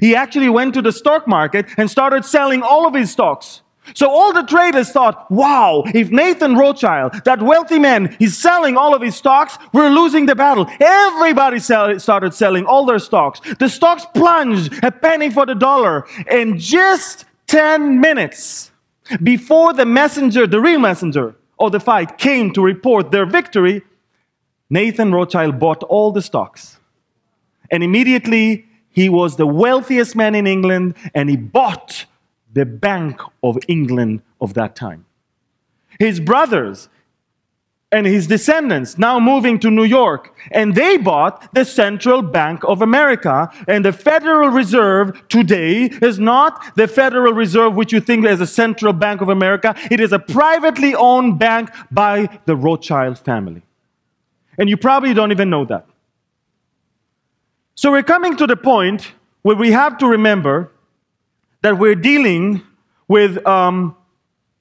[0.00, 3.62] He actually went to the stock market and started selling all of his stocks.
[3.94, 8.94] So all the traders thought, wow, if Nathan Rothschild, that wealthy man, is selling all
[8.94, 10.66] of his stocks, we're losing the battle.
[10.80, 13.40] Everybody sell, started selling all their stocks.
[13.58, 16.06] The stocks plunged a penny for the dollar.
[16.30, 18.70] In just 10 minutes
[19.22, 23.82] before the messenger, the real messenger, of the fight came to report their victory,
[24.68, 26.78] Nathan Rothschild bought all the stocks.
[27.70, 32.06] And immediately he was the wealthiest man in England and he bought
[32.52, 35.06] the Bank of England of that time.
[35.98, 36.88] His brothers
[37.92, 42.80] and his descendants now moving to New York, and they bought the Central Bank of
[42.80, 43.50] America.
[43.68, 48.46] And the Federal Reserve today is not the Federal Reserve, which you think is a
[48.46, 49.76] Central Bank of America.
[49.90, 53.62] It is a privately owned bank by the Rothschild family.
[54.56, 55.86] And you probably don't even know that.
[57.74, 59.12] So we're coming to the point
[59.42, 60.70] where we have to remember
[61.62, 62.62] that we're dealing
[63.06, 63.96] with um,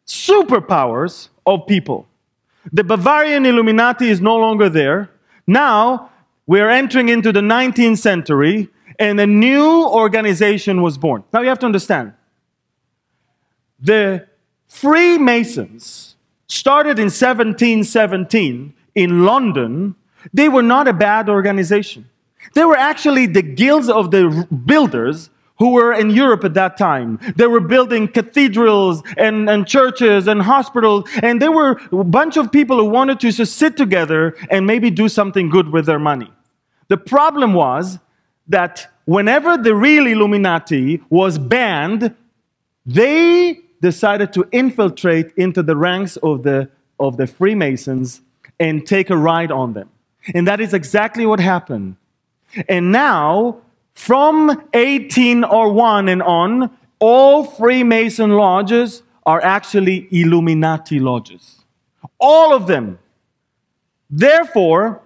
[0.05, 2.07] superpowers of people.
[2.72, 5.09] The Bavarian Illuminati is no longer there.
[5.47, 6.12] Now
[6.45, 11.24] we're entering into the 19th century and a new organization was born.
[11.34, 12.14] Now you have to understand
[13.80, 14.28] the
[14.68, 16.16] Freemasons
[16.47, 19.95] started in 1717 in London.
[20.34, 22.07] They were not a bad organization.
[22.53, 25.30] They were actually the guilds of the builders
[25.62, 27.20] who were in Europe at that time.
[27.36, 32.51] They were building cathedrals and, and churches and hospitals, and there were a bunch of
[32.51, 36.32] people who wanted to just sit together and maybe do something good with their money.
[36.88, 37.99] The problem was
[38.47, 42.16] that whenever the real Illuminati was banned,
[42.88, 48.22] they decided to infiltrate into the ranks of the, of the Freemasons
[48.59, 49.91] and take a ride on them.
[50.34, 51.97] And that is exactly what happened.
[52.68, 53.62] And now
[53.93, 61.63] from 1801 and on, all Freemason lodges are actually Illuminati lodges.
[62.19, 62.99] All of them.
[64.09, 65.01] Therefore,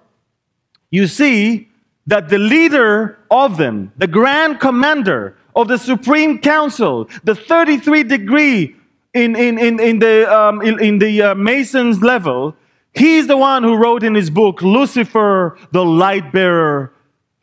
[0.91, 1.69] you see
[2.07, 8.75] that the leader of them, the grand commander of the Supreme Council, the 33 degree
[9.13, 12.55] in, in, in, in the, um, in, in, the uh, Masons level,
[12.93, 16.91] he's the one who wrote in his book, Lucifer, the light bearer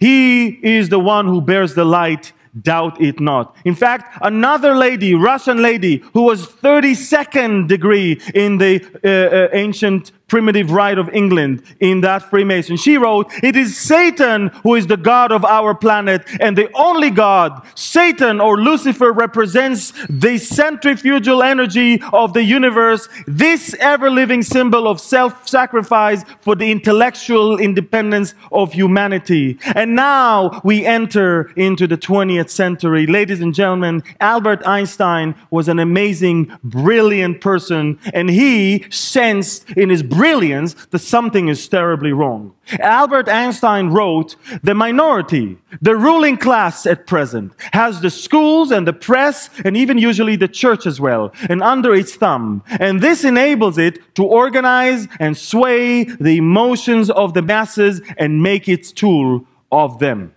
[0.03, 0.49] he
[0.79, 3.57] is the one who bears the light doubt it not.
[3.65, 10.11] In fact, another lady, Russian lady, who was 32nd degree in the uh, uh, ancient
[10.33, 12.75] primitive rite of England in that Freemason.
[12.79, 17.11] She wrote, It is Satan who is the God of our planet and the only
[17.11, 17.61] God.
[17.75, 25.03] Satan or Lucifer represents the centrifugal energy of the universe, this ever living symbol of
[25.03, 29.59] self sacrifice for the intellectual independence of humanity.
[29.75, 33.07] And now we enter into the 20th century.
[33.07, 40.03] Ladies and gentlemen, Albert Einstein was an amazing, brilliant person, and he sensed in his
[40.23, 42.55] brilliance that something is terribly wrong.
[42.79, 48.93] Albert Einstein wrote, The minority, the ruling class at present, has the schools and the
[48.93, 52.63] press and even usually the church as well, and under its thumb.
[52.87, 58.69] And this enables it to organize and sway the emotions of the masses and make
[58.69, 60.33] its tool of them.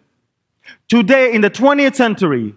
[0.88, 2.56] Today, in the 20th century,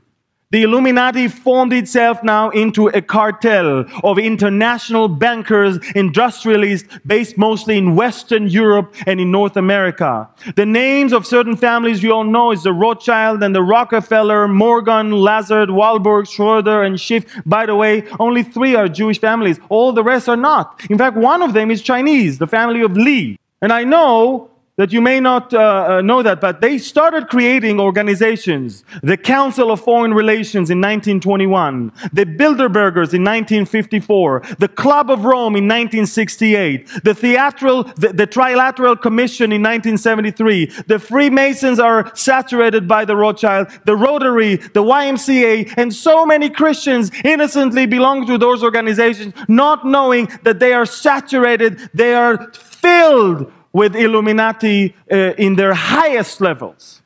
[0.51, 7.95] the Illuminati formed itself now into a cartel of international bankers, industrialists based mostly in
[7.95, 10.27] Western Europe and in North America.
[10.57, 15.13] The names of certain families you all know is the Rothschild and the Rockefeller, Morgan,
[15.13, 17.27] Lazard, Warburg, Schroeder, and Schiff.
[17.45, 19.61] By the way, only three are Jewish families.
[19.69, 20.81] All the rest are not.
[20.89, 23.39] In fact, one of them is Chinese, the family of Li.
[23.61, 27.81] And I know that you may not uh, uh, know that, but they started creating
[27.81, 28.85] organizations.
[29.03, 35.57] The Council of Foreign Relations in 1921, the Bilderbergers in 1954, the Club of Rome
[35.57, 40.67] in 1968, the Theatral, the, the Trilateral Commission in 1973.
[40.87, 47.11] The Freemasons are saturated by the Rothschild, the Rotary, the YMCA, and so many Christians
[47.25, 53.95] innocently belong to those organizations, not knowing that they are saturated, they are filled with
[53.97, 57.03] Illuminati uh, in their highest levels.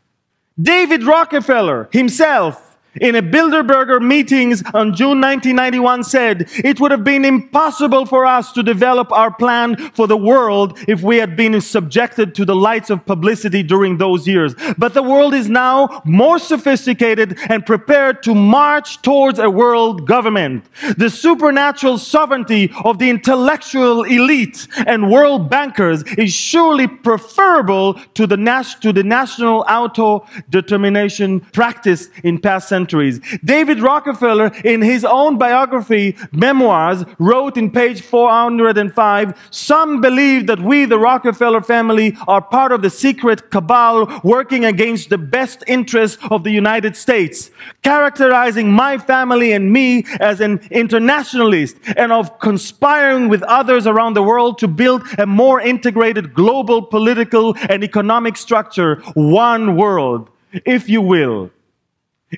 [0.60, 7.24] David Rockefeller himself in a Bilderberger meetings on June 1991 said, it would have been
[7.24, 12.34] impossible for us to develop our plan for the world if we had been subjected
[12.34, 14.54] to the lights of publicity during those years.
[14.76, 20.64] But the world is now more sophisticated and prepared to march towards a world government.
[20.98, 28.36] The supernatural sovereignty of the intellectual elite and world bankers is surely preferable to the,
[28.36, 33.20] nas- to the national auto-determination practiced in past centuries centuries.
[33.44, 40.84] David Rockefeller, in his own biography, memoirs, wrote in page 405 Some believe that we,
[40.84, 46.42] the Rockefeller family, are part of the secret cabal working against the best interests of
[46.42, 47.50] the United States,
[47.82, 54.22] characterizing my family and me as an internationalist and of conspiring with others around the
[54.22, 60.28] world to build a more integrated global political and economic structure, one world,
[60.66, 61.50] if you will.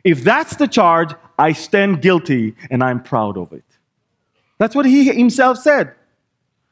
[0.03, 3.65] If that's the charge, I stand guilty and I'm proud of it.
[4.59, 5.95] That's what he himself said.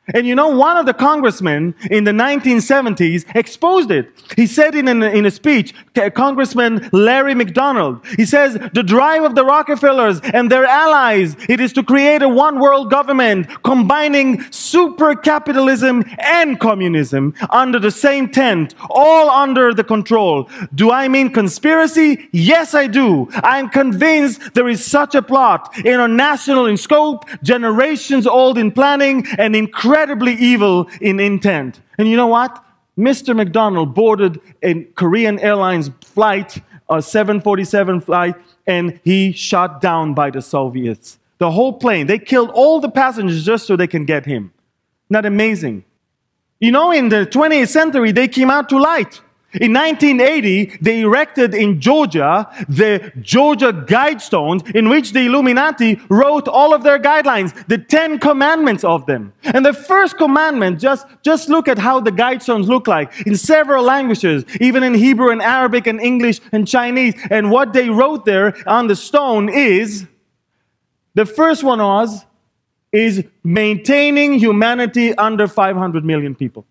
[0.09, 4.11] And you know, one of the congressmen in the 1970s exposed it.
[4.35, 5.75] He said in, an, in a speech,
[6.15, 11.73] Congressman Larry McDonald, he says, the drive of the Rockefellers and their allies, it is
[11.75, 18.75] to create a one world government combining super capitalism and communism under the same tent,
[18.91, 20.51] all under the control.
[20.75, 22.29] Do I mean conspiracy?
[22.33, 23.29] Yes, I do.
[23.45, 29.25] I am convinced there is such a plot, international in scope, generations old in planning,
[29.39, 31.81] and incredible incredibly evil in intent.
[31.99, 32.65] And you know what?
[32.99, 33.37] Mr.
[33.37, 38.35] McDonald boarded a Korean Airlines flight, a 747 flight,
[38.67, 41.19] and he shot down by the Soviets.
[41.37, 42.07] The whole plane.
[42.07, 44.53] They killed all the passengers just so they can get him.
[45.11, 45.85] Not amazing.
[46.59, 49.21] You know, in the 20th century, they came out to light.
[49.61, 56.73] In 1980, they erected in Georgia the Georgia Guidestones, in which the Illuminati wrote all
[56.73, 59.35] of their guidelines, the Ten Commandments of them.
[59.45, 63.85] And the first commandment, just, just look at how the Guidestones look like in several
[63.85, 67.15] languages, even in Hebrew and Arabic and English and Chinese.
[67.31, 70.07] And what they wrote there on the stone is
[71.15, 72.25] the first one was,
[72.91, 76.65] is maintaining humanity under 500 million people.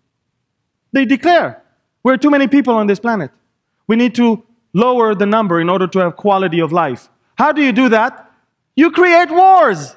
[0.90, 1.61] They declare
[2.02, 3.30] we're too many people on this planet.
[3.86, 4.42] We need to
[4.72, 7.08] lower the number in order to have quality of life.
[7.36, 8.30] How do you do that?
[8.74, 9.96] You create wars.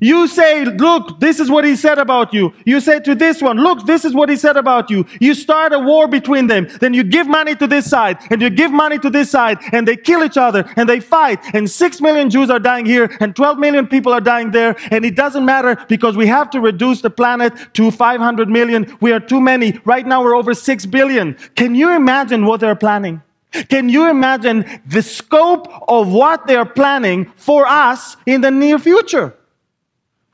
[0.00, 2.52] You say, look, this is what he said about you.
[2.64, 5.06] You say to this one, look, this is what he said about you.
[5.20, 6.68] You start a war between them.
[6.80, 9.86] Then you give money to this side and you give money to this side and
[9.86, 11.38] they kill each other and they fight.
[11.54, 14.76] And six million Jews are dying here and 12 million people are dying there.
[14.90, 18.96] And it doesn't matter because we have to reduce the planet to 500 million.
[19.00, 19.78] We are too many.
[19.84, 21.34] Right now we're over six billion.
[21.54, 23.22] Can you imagine what they're planning?
[23.68, 29.34] Can you imagine the scope of what they're planning for us in the near future?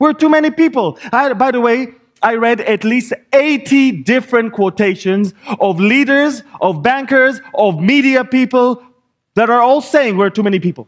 [0.01, 0.97] We're too many people.
[1.13, 1.93] I, by the way,
[2.23, 8.81] I read at least 80 different quotations of leaders, of bankers, of media people
[9.35, 10.87] that are all saying we're too many people.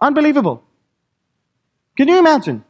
[0.00, 0.64] Unbelievable.
[1.96, 2.64] Can you imagine?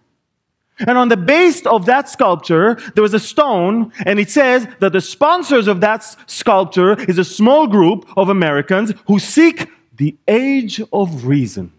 [0.80, 4.92] And on the base of that sculpture, there was a stone, and it says that
[4.92, 10.82] the sponsors of that sculpture is a small group of Americans who seek the age
[10.92, 11.72] of reason.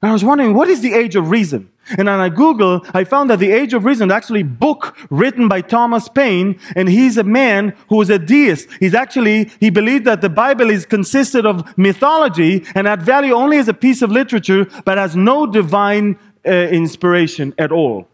[0.00, 1.70] And I was wondering, what is the age of reason?
[1.96, 5.48] And on I Google, I found that the Age of Reason actually a book written
[5.48, 8.68] by Thomas Paine, and he's a man who is a deist.
[8.80, 13.58] He's actually, he believed that the Bible is consisted of mythology and had value only
[13.58, 18.08] as a piece of literature, but has no divine uh, inspiration at all.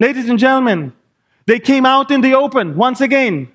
[0.00, 0.92] Ladies and gentlemen,
[1.46, 3.50] they came out in the open once again.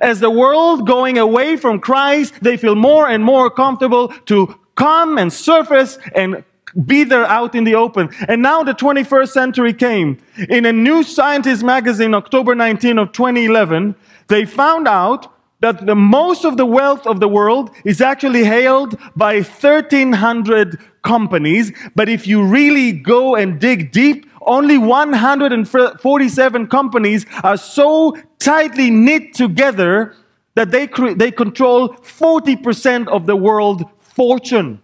[0.00, 5.18] As the world going away from Christ, they feel more and more comfortable to come
[5.18, 6.44] and surface and
[6.86, 8.10] be there out in the open.
[8.28, 10.18] And now the 21st century came.
[10.48, 13.94] In a New Scientist magazine, October 19 of 2011,
[14.28, 18.98] they found out that the most of the wealth of the world is actually held
[19.14, 21.72] by 1300 companies.
[21.94, 29.34] But if you really go and dig deep, only 147 companies are so tightly knit
[29.34, 30.16] together
[30.54, 34.82] that they, they control 40% of the world fortune.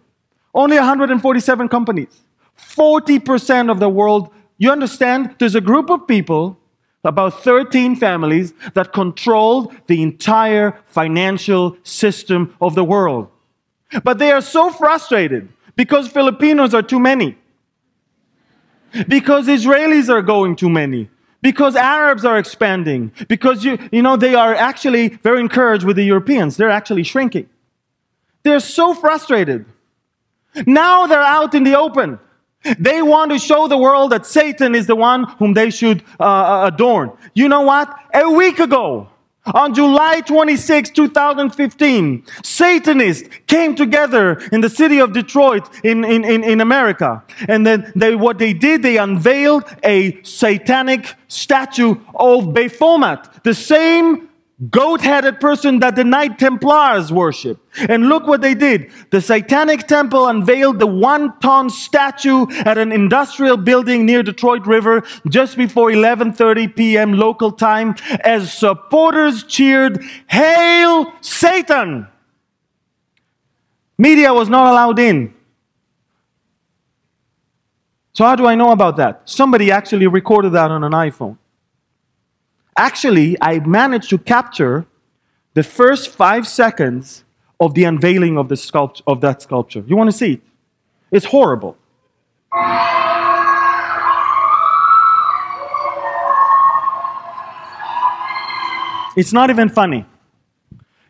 [0.55, 2.20] Only 147 companies.
[2.59, 4.30] 40% of the world.
[4.59, 5.36] You understand?
[5.38, 6.59] There's a group of people,
[7.05, 13.28] about 13 families, that control the entire financial system of the world.
[14.05, 17.38] But they are so frustrated because Filipinos are too many.
[19.07, 21.09] Because Israelis are going too many.
[21.40, 23.12] Because Arabs are expanding.
[23.28, 26.57] Because you, you know, they are actually very encouraged with the Europeans.
[26.57, 27.49] They're actually shrinking.
[28.42, 29.66] They're so frustrated.
[30.66, 32.18] Now they're out in the open.
[32.78, 36.24] They want to show the world that Satan is the one whom they should uh,
[36.24, 37.12] uh adorn.
[37.34, 37.94] You know what?
[38.12, 39.09] A week ago,
[39.54, 46.44] on July 26, 2015, Satanists came together in the city of Detroit in, in, in,
[46.44, 47.22] in America.
[47.48, 54.27] And then they, what they did, they unveiled a satanic statue of Baphomet, the same
[54.70, 57.61] goat headed person that the Knight Templars worship.
[57.88, 58.90] And look what they did.
[59.11, 65.04] The Satanic Temple unveiled the one ton statue at an industrial building near Detroit River
[65.28, 67.12] just before 11:30 p.m.
[67.12, 67.94] local time
[68.24, 72.09] as supporters cheered, "Hail Satan!"
[73.96, 75.34] Media was not allowed in.
[78.12, 79.22] So how do I know about that?
[79.26, 81.36] Somebody actually recorded that on an iPhone.
[82.78, 84.86] Actually, I managed to capture
[85.54, 87.24] the first five seconds
[87.58, 89.82] of the unveiling of, the sculpt- of that sculpture.
[89.84, 90.42] You want to see it?
[91.10, 91.76] It's horrible.
[99.16, 100.06] It's not even funny.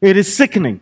[0.00, 0.80] It is sickening.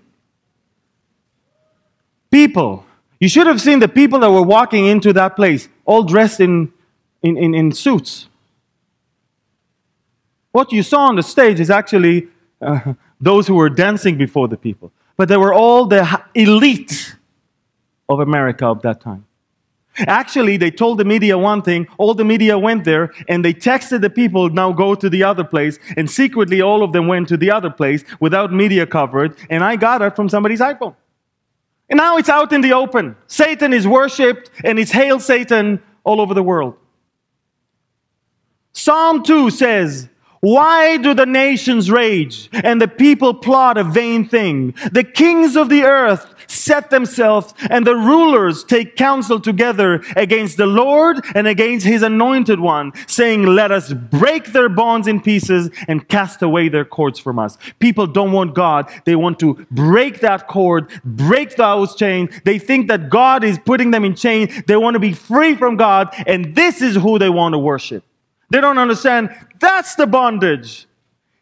[2.31, 2.87] People,
[3.19, 6.73] you should have seen the people that were walking into that place, all dressed in,
[7.25, 8.29] in, in, in suits.
[10.57, 12.29] What you saw on the stage is actually
[12.63, 14.91] uh, those who were dancing before the people.
[15.19, 16.03] But they were all the
[16.35, 17.15] elite
[18.09, 19.27] of America of that time.
[19.99, 24.01] Actually, they told the media one thing, all the media went there, and they texted
[24.01, 27.37] the people, now go to the other place, and secretly all of them went to
[27.37, 30.97] the other place without media coverage, and I got it from somebody's iPhone.
[31.91, 33.15] And now it's out in the open.
[33.27, 36.79] Satan is worshipped, and it's Hail Satan all over the world.
[38.73, 40.09] Psalm 2 says,
[40.41, 44.75] why do the nations rage and the people plot a vain thing?
[44.93, 50.67] The kings of the earth set themselves and the rulers take counsel together against the
[50.67, 56.09] Lord and against his anointed one, saying, Let us break their bonds in pieces and
[56.09, 57.59] cast away their cords from us.
[57.79, 58.91] People don't want God.
[59.05, 62.31] They want to break that cord, break those chains.
[62.45, 64.53] They think that God is putting them in chains.
[64.67, 68.05] They want to be free from God, and this is who they want to worship.
[68.51, 70.87] They don't understand that's the bondage.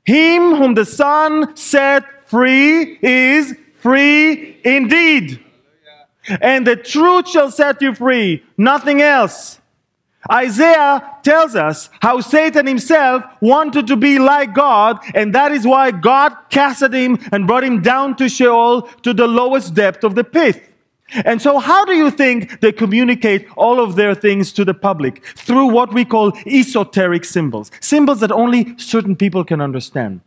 [0.05, 5.41] Him whom the Son set free is free indeed.
[6.41, 9.61] And the truth shall set you free, nothing else.
[10.33, 15.91] Isaiah tells us how Satan himself wanted to be like God, and that is why
[15.91, 20.25] God casted him and brought him down to Sheol to the lowest depth of the
[20.25, 20.74] pit.
[21.11, 25.25] And so, how do you think they communicate all of their things to the public?
[25.37, 30.21] Through what we call esoteric symbols, symbols that only certain people can understand.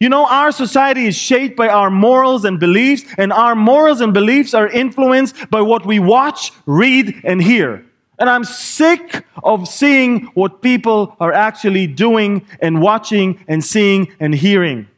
[0.00, 4.12] You know, our society is shaped by our morals and beliefs, and our morals and
[4.12, 7.84] beliefs are influenced by what we watch, read, and hear.
[8.18, 14.34] And I'm sick of seeing what people are actually doing and watching and seeing and
[14.34, 14.88] hearing.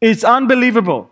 [0.00, 1.10] It's unbelievable.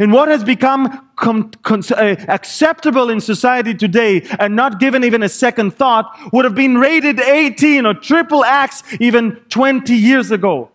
[0.00, 5.22] And what has become com- con- uh, acceptable in society today and not given even
[5.22, 10.70] a second thought would have been rated 18 or triple X even 20 years ago.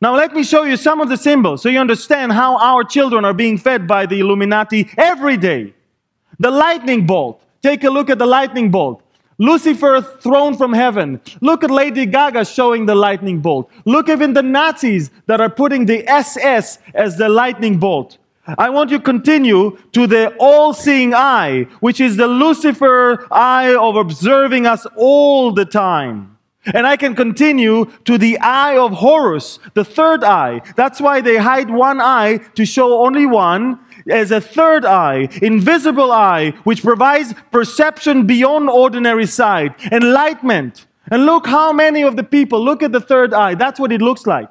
[0.00, 3.24] Now, let me show you some of the symbols so you understand how our children
[3.24, 5.72] are being fed by the Illuminati every day.
[6.38, 7.42] The lightning bolt.
[7.62, 9.02] Take a look at the lightning bolt.
[9.38, 11.20] Lucifer thrown from heaven.
[11.40, 13.70] Look at Lady Gaga showing the lightning bolt.
[13.84, 18.18] Look even the Nazis that are putting the SS as the lightning bolt.
[18.46, 23.74] I want you to continue to the all seeing eye, which is the Lucifer eye
[23.74, 26.36] of observing us all the time.
[26.66, 30.62] And I can continue to the eye of Horus, the third eye.
[30.76, 33.78] That's why they hide one eye to show only one
[34.10, 40.86] as a third eye, invisible eye, which provides perception beyond ordinary sight, enlightenment.
[41.10, 43.54] And look how many of the people, look at the third eye.
[43.54, 44.48] That's what it looks like.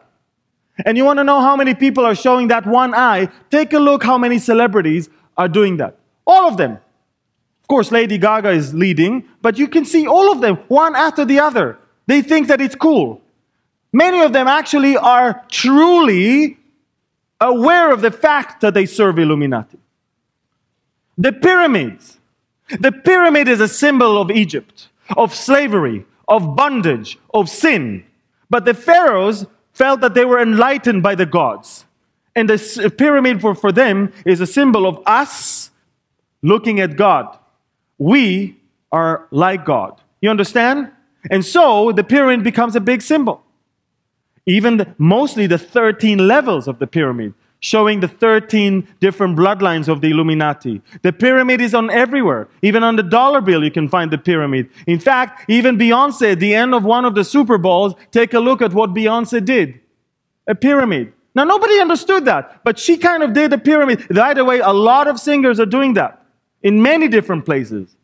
[0.85, 3.29] And you want to know how many people are showing that one eye?
[3.51, 5.97] Take a look how many celebrities are doing that.
[6.25, 6.71] All of them.
[6.71, 11.25] Of course, Lady Gaga is leading, but you can see all of them, one after
[11.25, 11.77] the other.
[12.07, 13.21] They think that it's cool.
[13.93, 16.57] Many of them actually are truly
[17.39, 19.77] aware of the fact that they serve Illuminati.
[21.17, 22.19] The pyramids.
[22.79, 28.05] The pyramid is a symbol of Egypt, of slavery, of bondage, of sin.
[28.49, 31.85] But the pharaohs felt that they were enlightened by the gods.
[32.35, 35.69] And the pyramid for, for them is a symbol of us
[36.41, 37.37] looking at God.
[37.97, 38.59] We
[38.91, 40.01] are like God.
[40.21, 40.91] You understand?
[41.29, 43.43] And so the pyramid becomes a big symbol.
[44.45, 47.33] Even the, mostly the 13 levels of the pyramid
[47.63, 50.81] showing the 13 different bloodlines of the Illuminati.
[51.01, 52.49] The pyramid is on everywhere.
[52.61, 54.69] Even on the dollar bill, you can find the pyramid.
[54.85, 58.39] In fact, even Beyonce, at the end of one of the Super Bowls, take a
[58.39, 59.79] look at what Beyonce did
[60.45, 61.13] a pyramid.
[61.35, 64.09] Now, nobody understood that, but she kind of did a pyramid.
[64.09, 66.21] By the way, a lot of singers are doing that
[66.63, 67.95] in many different places.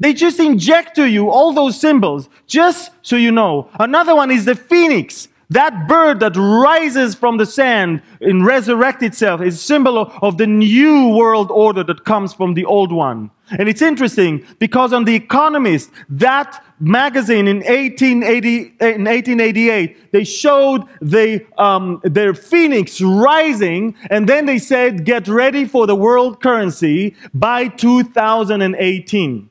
[0.00, 3.70] They just inject to you all those symbols just so you know.
[3.78, 5.28] Another one is the phoenix.
[5.50, 10.46] That bird that rises from the sand and resurrects itself is a symbol of the
[10.46, 13.30] new world order that comes from the old one.
[13.50, 20.82] And it's interesting because on The Economist, that magazine in, 1880, in 1888, they showed
[21.00, 27.14] the, um, their phoenix rising and then they said, get ready for the world currency
[27.32, 29.48] by 2018.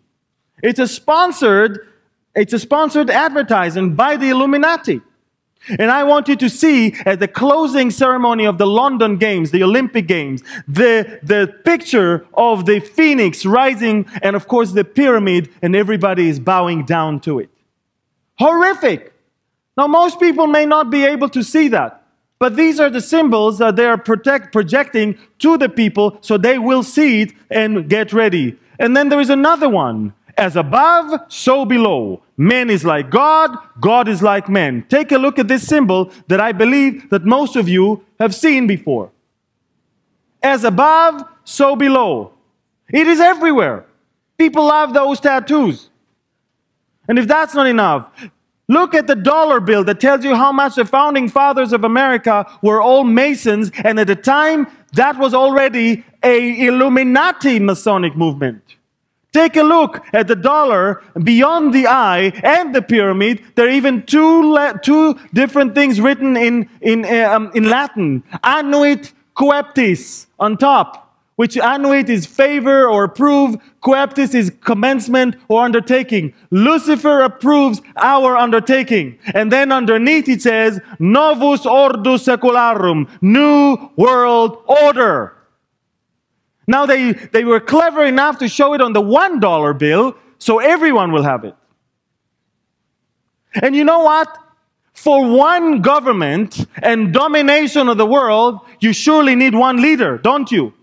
[0.61, 1.87] It's a sponsored,
[2.35, 5.01] it's a sponsored advertising by the Illuminati.
[5.67, 9.63] And I want you to see at the closing ceremony of the London Games, the
[9.63, 15.75] Olympic Games, the, the picture of the phoenix rising and of course the pyramid and
[15.75, 17.49] everybody is bowing down to it.
[18.37, 19.13] Horrific.
[19.77, 22.03] Now most people may not be able to see that.
[22.37, 26.59] But these are the symbols that they are protect, projecting to the people so they
[26.59, 28.57] will see it and get ready.
[28.77, 30.13] And then there is another one.
[30.37, 32.21] As above, so below.
[32.37, 34.85] Man is like God, God is like man.
[34.89, 38.67] Take a look at this symbol that I believe that most of you have seen
[38.67, 39.11] before.
[40.43, 42.33] As above, so below.
[42.89, 43.85] It is everywhere.
[44.37, 45.89] People love those tattoos.
[47.07, 48.09] And if that's not enough,
[48.67, 52.45] Look at the dollar bill that tells you how much the founding fathers of America
[52.63, 58.63] were all Masons, and at the time, that was already a Illuminati Masonic movement.
[59.35, 63.43] Take a look at the dollar beyond the eye and the pyramid.
[63.55, 68.23] There are even two, two different things written in, in, um, in Latin.
[68.45, 71.01] Annuit coeptis on top
[71.35, 76.33] which annuit is favor or approve, coeptis is commencement or undertaking.
[76.49, 79.19] Lucifer approves our undertaking.
[79.33, 85.34] And then underneath it says, Novus Ordo Secularum, New World Order.
[86.67, 90.59] Now they, they were clever enough to show it on the one dollar bill, so
[90.59, 91.55] everyone will have it.
[93.61, 94.37] And you know what?
[94.93, 100.73] For one government and domination of the world, you surely need one leader, don't you?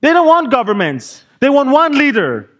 [0.00, 1.24] They don't want governments.
[1.40, 2.50] They want one leader.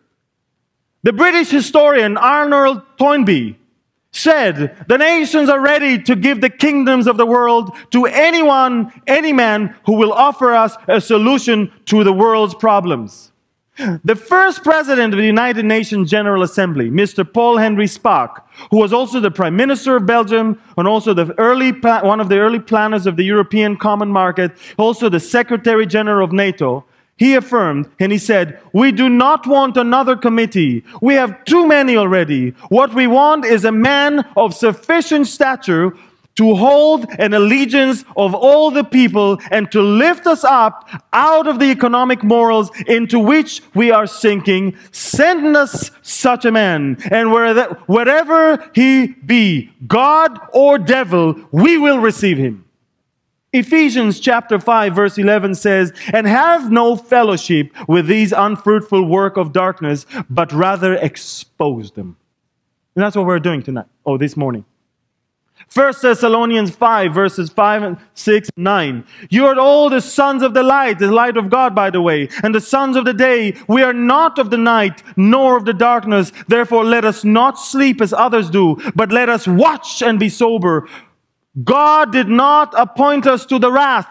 [1.03, 3.57] The British historian Arnold Toynbee
[4.17, 9.33] said, The nations are ready to give the kingdoms of the world to anyone, any
[9.33, 13.33] man who will offer us a solution to the world's problems.
[14.05, 17.31] The first president of the United Nations General Assembly, Mr.
[17.31, 21.73] Paul Henry Spaak, who was also the prime minister of Belgium and also the early,
[21.73, 26.33] one of the early planners of the European Common Market, also the secretary general of
[26.33, 26.87] NATO,
[27.17, 30.85] he affirmed and he said, We do not want another committee.
[31.01, 32.51] We have too many already.
[32.69, 35.95] What we want is a man of sufficient stature
[36.35, 41.59] to hold an allegiance of all the people and to lift us up out of
[41.59, 44.77] the economic morals into which we are sinking.
[44.93, 46.99] Send us such a man.
[47.11, 52.66] And wherever he be, God or devil, we will receive him.
[53.57, 59.53] Ephesians chapter 5 verse 11 says, And have no fellowship with these unfruitful work of
[59.53, 62.17] darkness, but rather expose them.
[62.95, 64.65] And that's what we're doing tonight, oh, this morning.
[65.73, 69.05] 1 Thessalonians 5 verses 5 and 6 and 9.
[69.31, 72.29] You are all the sons of the light, the light of God, by the way,
[72.43, 73.57] and the sons of the day.
[73.67, 76.31] We are not of the night, nor of the darkness.
[76.47, 80.89] Therefore, let us not sleep as others do, but let us watch and be sober.
[81.65, 84.09] God did not appoint us to the wrath,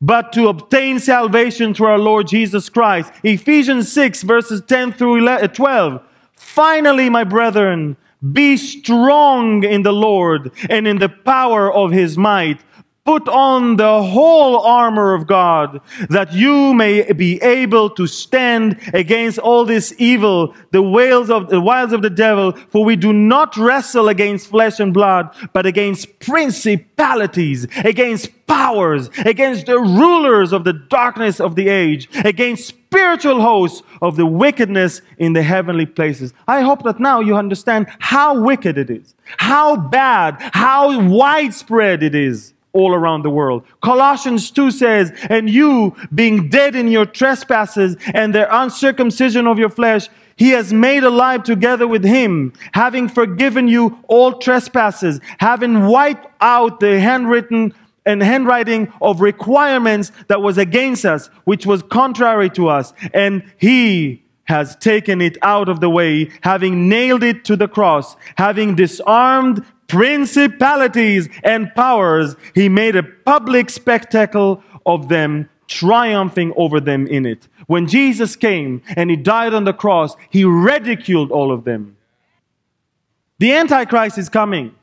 [0.00, 3.12] but to obtain salvation through our Lord Jesus Christ.
[3.22, 6.02] Ephesians 6, verses 10 through uh, 12.
[6.34, 7.96] Finally, my brethren,
[8.32, 12.60] be strong in the Lord and in the power of his might.
[13.06, 15.80] Put on the whole armor of God
[16.10, 21.62] that you may be able to stand against all this evil, the wiles of the
[21.62, 26.20] wiles of the devil, for we do not wrestle against flesh and blood, but against
[26.20, 33.82] principalities, against powers, against the rulers of the darkness of the age, against spiritual hosts
[34.02, 36.34] of the wickedness in the heavenly places.
[36.46, 42.14] I hope that now you understand how wicked it is, how bad, how widespread it
[42.14, 43.64] is all around the world.
[43.82, 49.70] Colossians 2 says, And you, being dead in your trespasses and the uncircumcision of your
[49.70, 56.26] flesh, he has made alive together with him, having forgiven you all trespasses, having wiped
[56.40, 57.74] out the handwritten
[58.06, 62.94] and handwriting of requirements that was against us, which was contrary to us.
[63.12, 68.16] And he has taken it out of the way, having nailed it to the cross,
[68.34, 77.06] having disarmed principalities and powers, he made a public spectacle of them, triumphing over them
[77.06, 77.46] in it.
[77.68, 81.96] When Jesus came and he died on the cross, he ridiculed all of them.
[83.38, 84.74] The Antichrist is coming.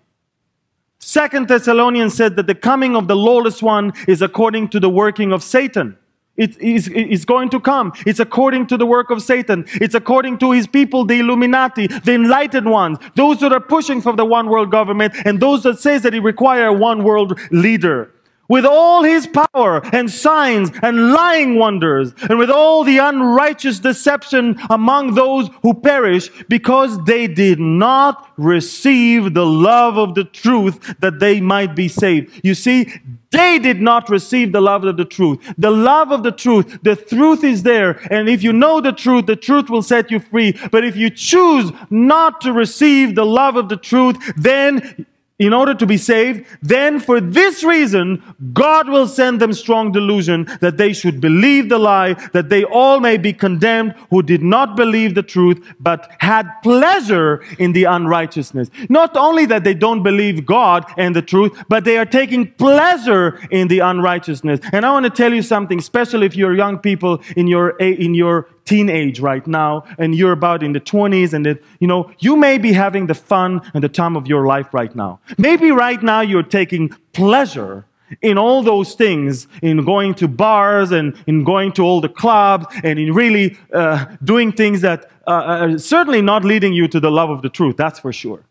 [0.99, 5.33] Second Thessalonians said that the coming of the lawless one is according to the working
[5.33, 5.97] of Satan.
[6.37, 7.93] It is going to come.
[8.05, 9.65] It's according to the work of Satan.
[9.73, 14.15] It's according to his people, the Illuminati, the enlightened ones, those that are pushing for
[14.15, 18.11] the one world government, and those that says that it require a one world leader.
[18.47, 24.59] With all his power and signs and lying wonders, and with all the unrighteous deception
[24.69, 31.19] among those who perish, because they did not receive the love of the truth that
[31.19, 32.41] they might be saved.
[32.43, 32.91] You see,
[33.31, 35.53] they did not receive the love of the truth.
[35.57, 37.99] The love of the truth, the truth is there.
[38.11, 40.57] And if you know the truth, the truth will set you free.
[40.71, 45.05] But if you choose not to receive the love of the truth, then
[45.39, 48.23] in order to be saved, then for this reason,
[48.53, 52.99] God will send them strong delusion that they should believe the lie, that they all
[52.99, 58.69] may be condemned who did not believe the truth, but had pleasure in the unrighteousness.
[58.89, 63.39] Not only that they don't believe God and the truth, but they are taking pleasure
[63.51, 64.59] in the unrighteousness.
[64.73, 68.15] And I want to tell you something, especially if you're young people in your, in
[68.15, 72.35] your teenage right now and you're about in the 20s and that you know you
[72.35, 75.19] may be having the fun and the time of your life right now.
[75.37, 77.85] Maybe right now you're taking pleasure
[78.21, 82.65] in all those things in going to bars and in going to all the clubs
[82.83, 86.99] and in really uh, doing things that uh, are uh, certainly not leading you to
[86.99, 88.43] the love of the truth that's for sure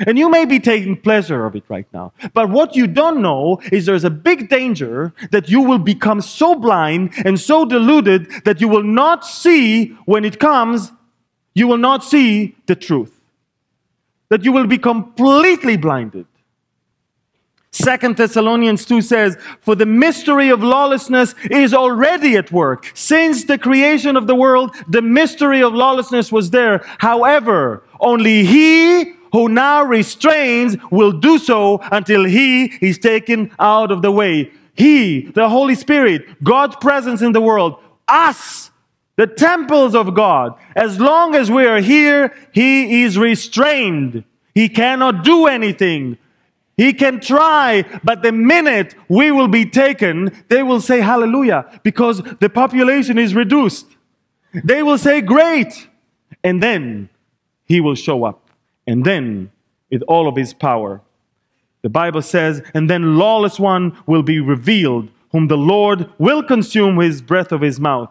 [0.00, 2.12] and you may be taking pleasure of it right now.
[2.34, 6.54] But what you don't know is there's a big danger that you will become so
[6.54, 10.92] blind and so deluded that you will not see when it comes,
[11.54, 13.12] you will not see the truth.
[14.28, 16.26] That you will be completely blinded.
[17.70, 22.90] Second Thessalonians 2 says, For the mystery of lawlessness is already at work.
[22.94, 26.82] Since the creation of the world, the mystery of lawlessness was there.
[26.98, 34.00] However, only he who now restrains will do so until he is taken out of
[34.00, 34.50] the way.
[34.72, 37.78] He, the Holy Spirit, God's presence in the world,
[38.08, 38.70] us,
[39.16, 44.24] the temples of God, as long as we are here, he is restrained.
[44.54, 46.16] He cannot do anything.
[46.78, 52.22] He can try, but the minute we will be taken, they will say hallelujah because
[52.40, 53.86] the population is reduced.
[54.64, 55.88] They will say great.
[56.42, 57.10] And then
[57.66, 58.45] he will show up
[58.86, 59.50] and then
[59.90, 61.00] with all of his power.
[61.82, 66.96] The Bible says, and then lawless one will be revealed, whom the Lord will consume
[66.96, 68.10] with his breath of his mouth.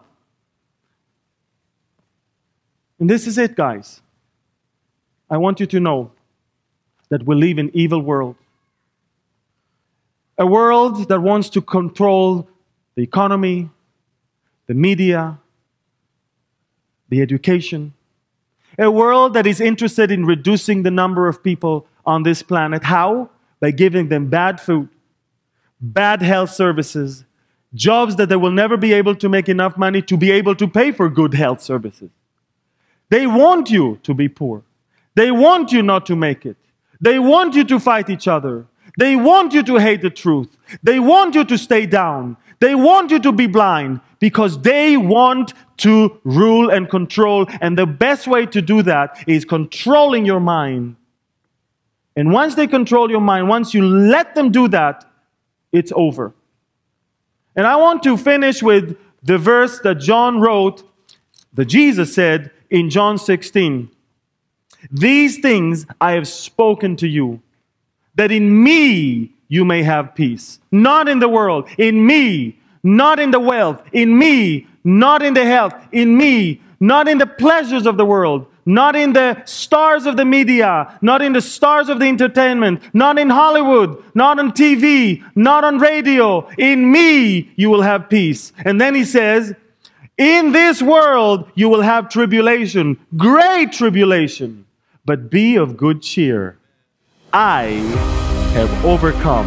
[2.98, 4.00] And this is it, guys.
[5.28, 6.12] I want you to know
[7.08, 8.36] that we live in evil world.
[10.38, 12.48] A world that wants to control
[12.94, 13.70] the economy,
[14.66, 15.38] the media,
[17.08, 17.92] the education,
[18.78, 22.84] a world that is interested in reducing the number of people on this planet.
[22.84, 23.30] How?
[23.60, 24.88] By giving them bad food,
[25.80, 27.24] bad health services,
[27.74, 30.68] jobs that they will never be able to make enough money to be able to
[30.68, 32.10] pay for good health services.
[33.08, 34.62] They want you to be poor.
[35.14, 36.56] They want you not to make it.
[37.00, 38.66] They want you to fight each other.
[38.98, 40.56] They want you to hate the truth.
[40.82, 42.36] They want you to stay down.
[42.58, 47.46] They want you to be blind because they want to rule and control.
[47.60, 50.96] And the best way to do that is controlling your mind.
[52.16, 55.04] And once they control your mind, once you let them do that,
[55.70, 56.32] it's over.
[57.54, 60.82] And I want to finish with the verse that John wrote,
[61.52, 63.90] that Jesus said in John 16
[64.90, 67.42] These things I have spoken to you,
[68.14, 70.58] that in me you may have peace.
[70.70, 75.44] Not in the world, in me, not in the wealth, in me, not in the
[75.44, 80.16] health, in me, not in the pleasures of the world, not in the stars of
[80.16, 85.24] the media, not in the stars of the entertainment, not in Hollywood, not on TV,
[85.34, 86.48] not on radio.
[86.58, 88.52] In me, you will have peace.
[88.64, 89.54] And then he says,
[90.18, 94.66] in this world, you will have tribulation, great tribulation,
[95.04, 96.58] but be of good cheer.
[97.32, 99.46] I have overcome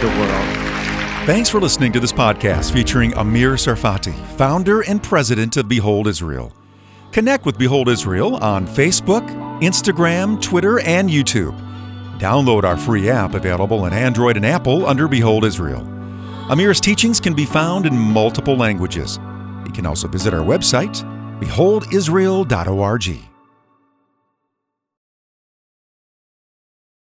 [0.00, 1.26] the world.
[1.26, 6.50] Thanks for listening to this podcast featuring Amir Tsarfati, founder and president of Behold Israel.
[7.12, 9.28] Connect with Behold Israel on Facebook,
[9.60, 11.54] Instagram, Twitter, and YouTube.
[12.18, 15.82] Download our free app available on Android and Apple under Behold Israel.
[16.50, 19.18] Amir's teachings can be found in multiple languages.
[19.66, 21.04] You can also visit our website,
[21.40, 23.33] beholdisrael.org.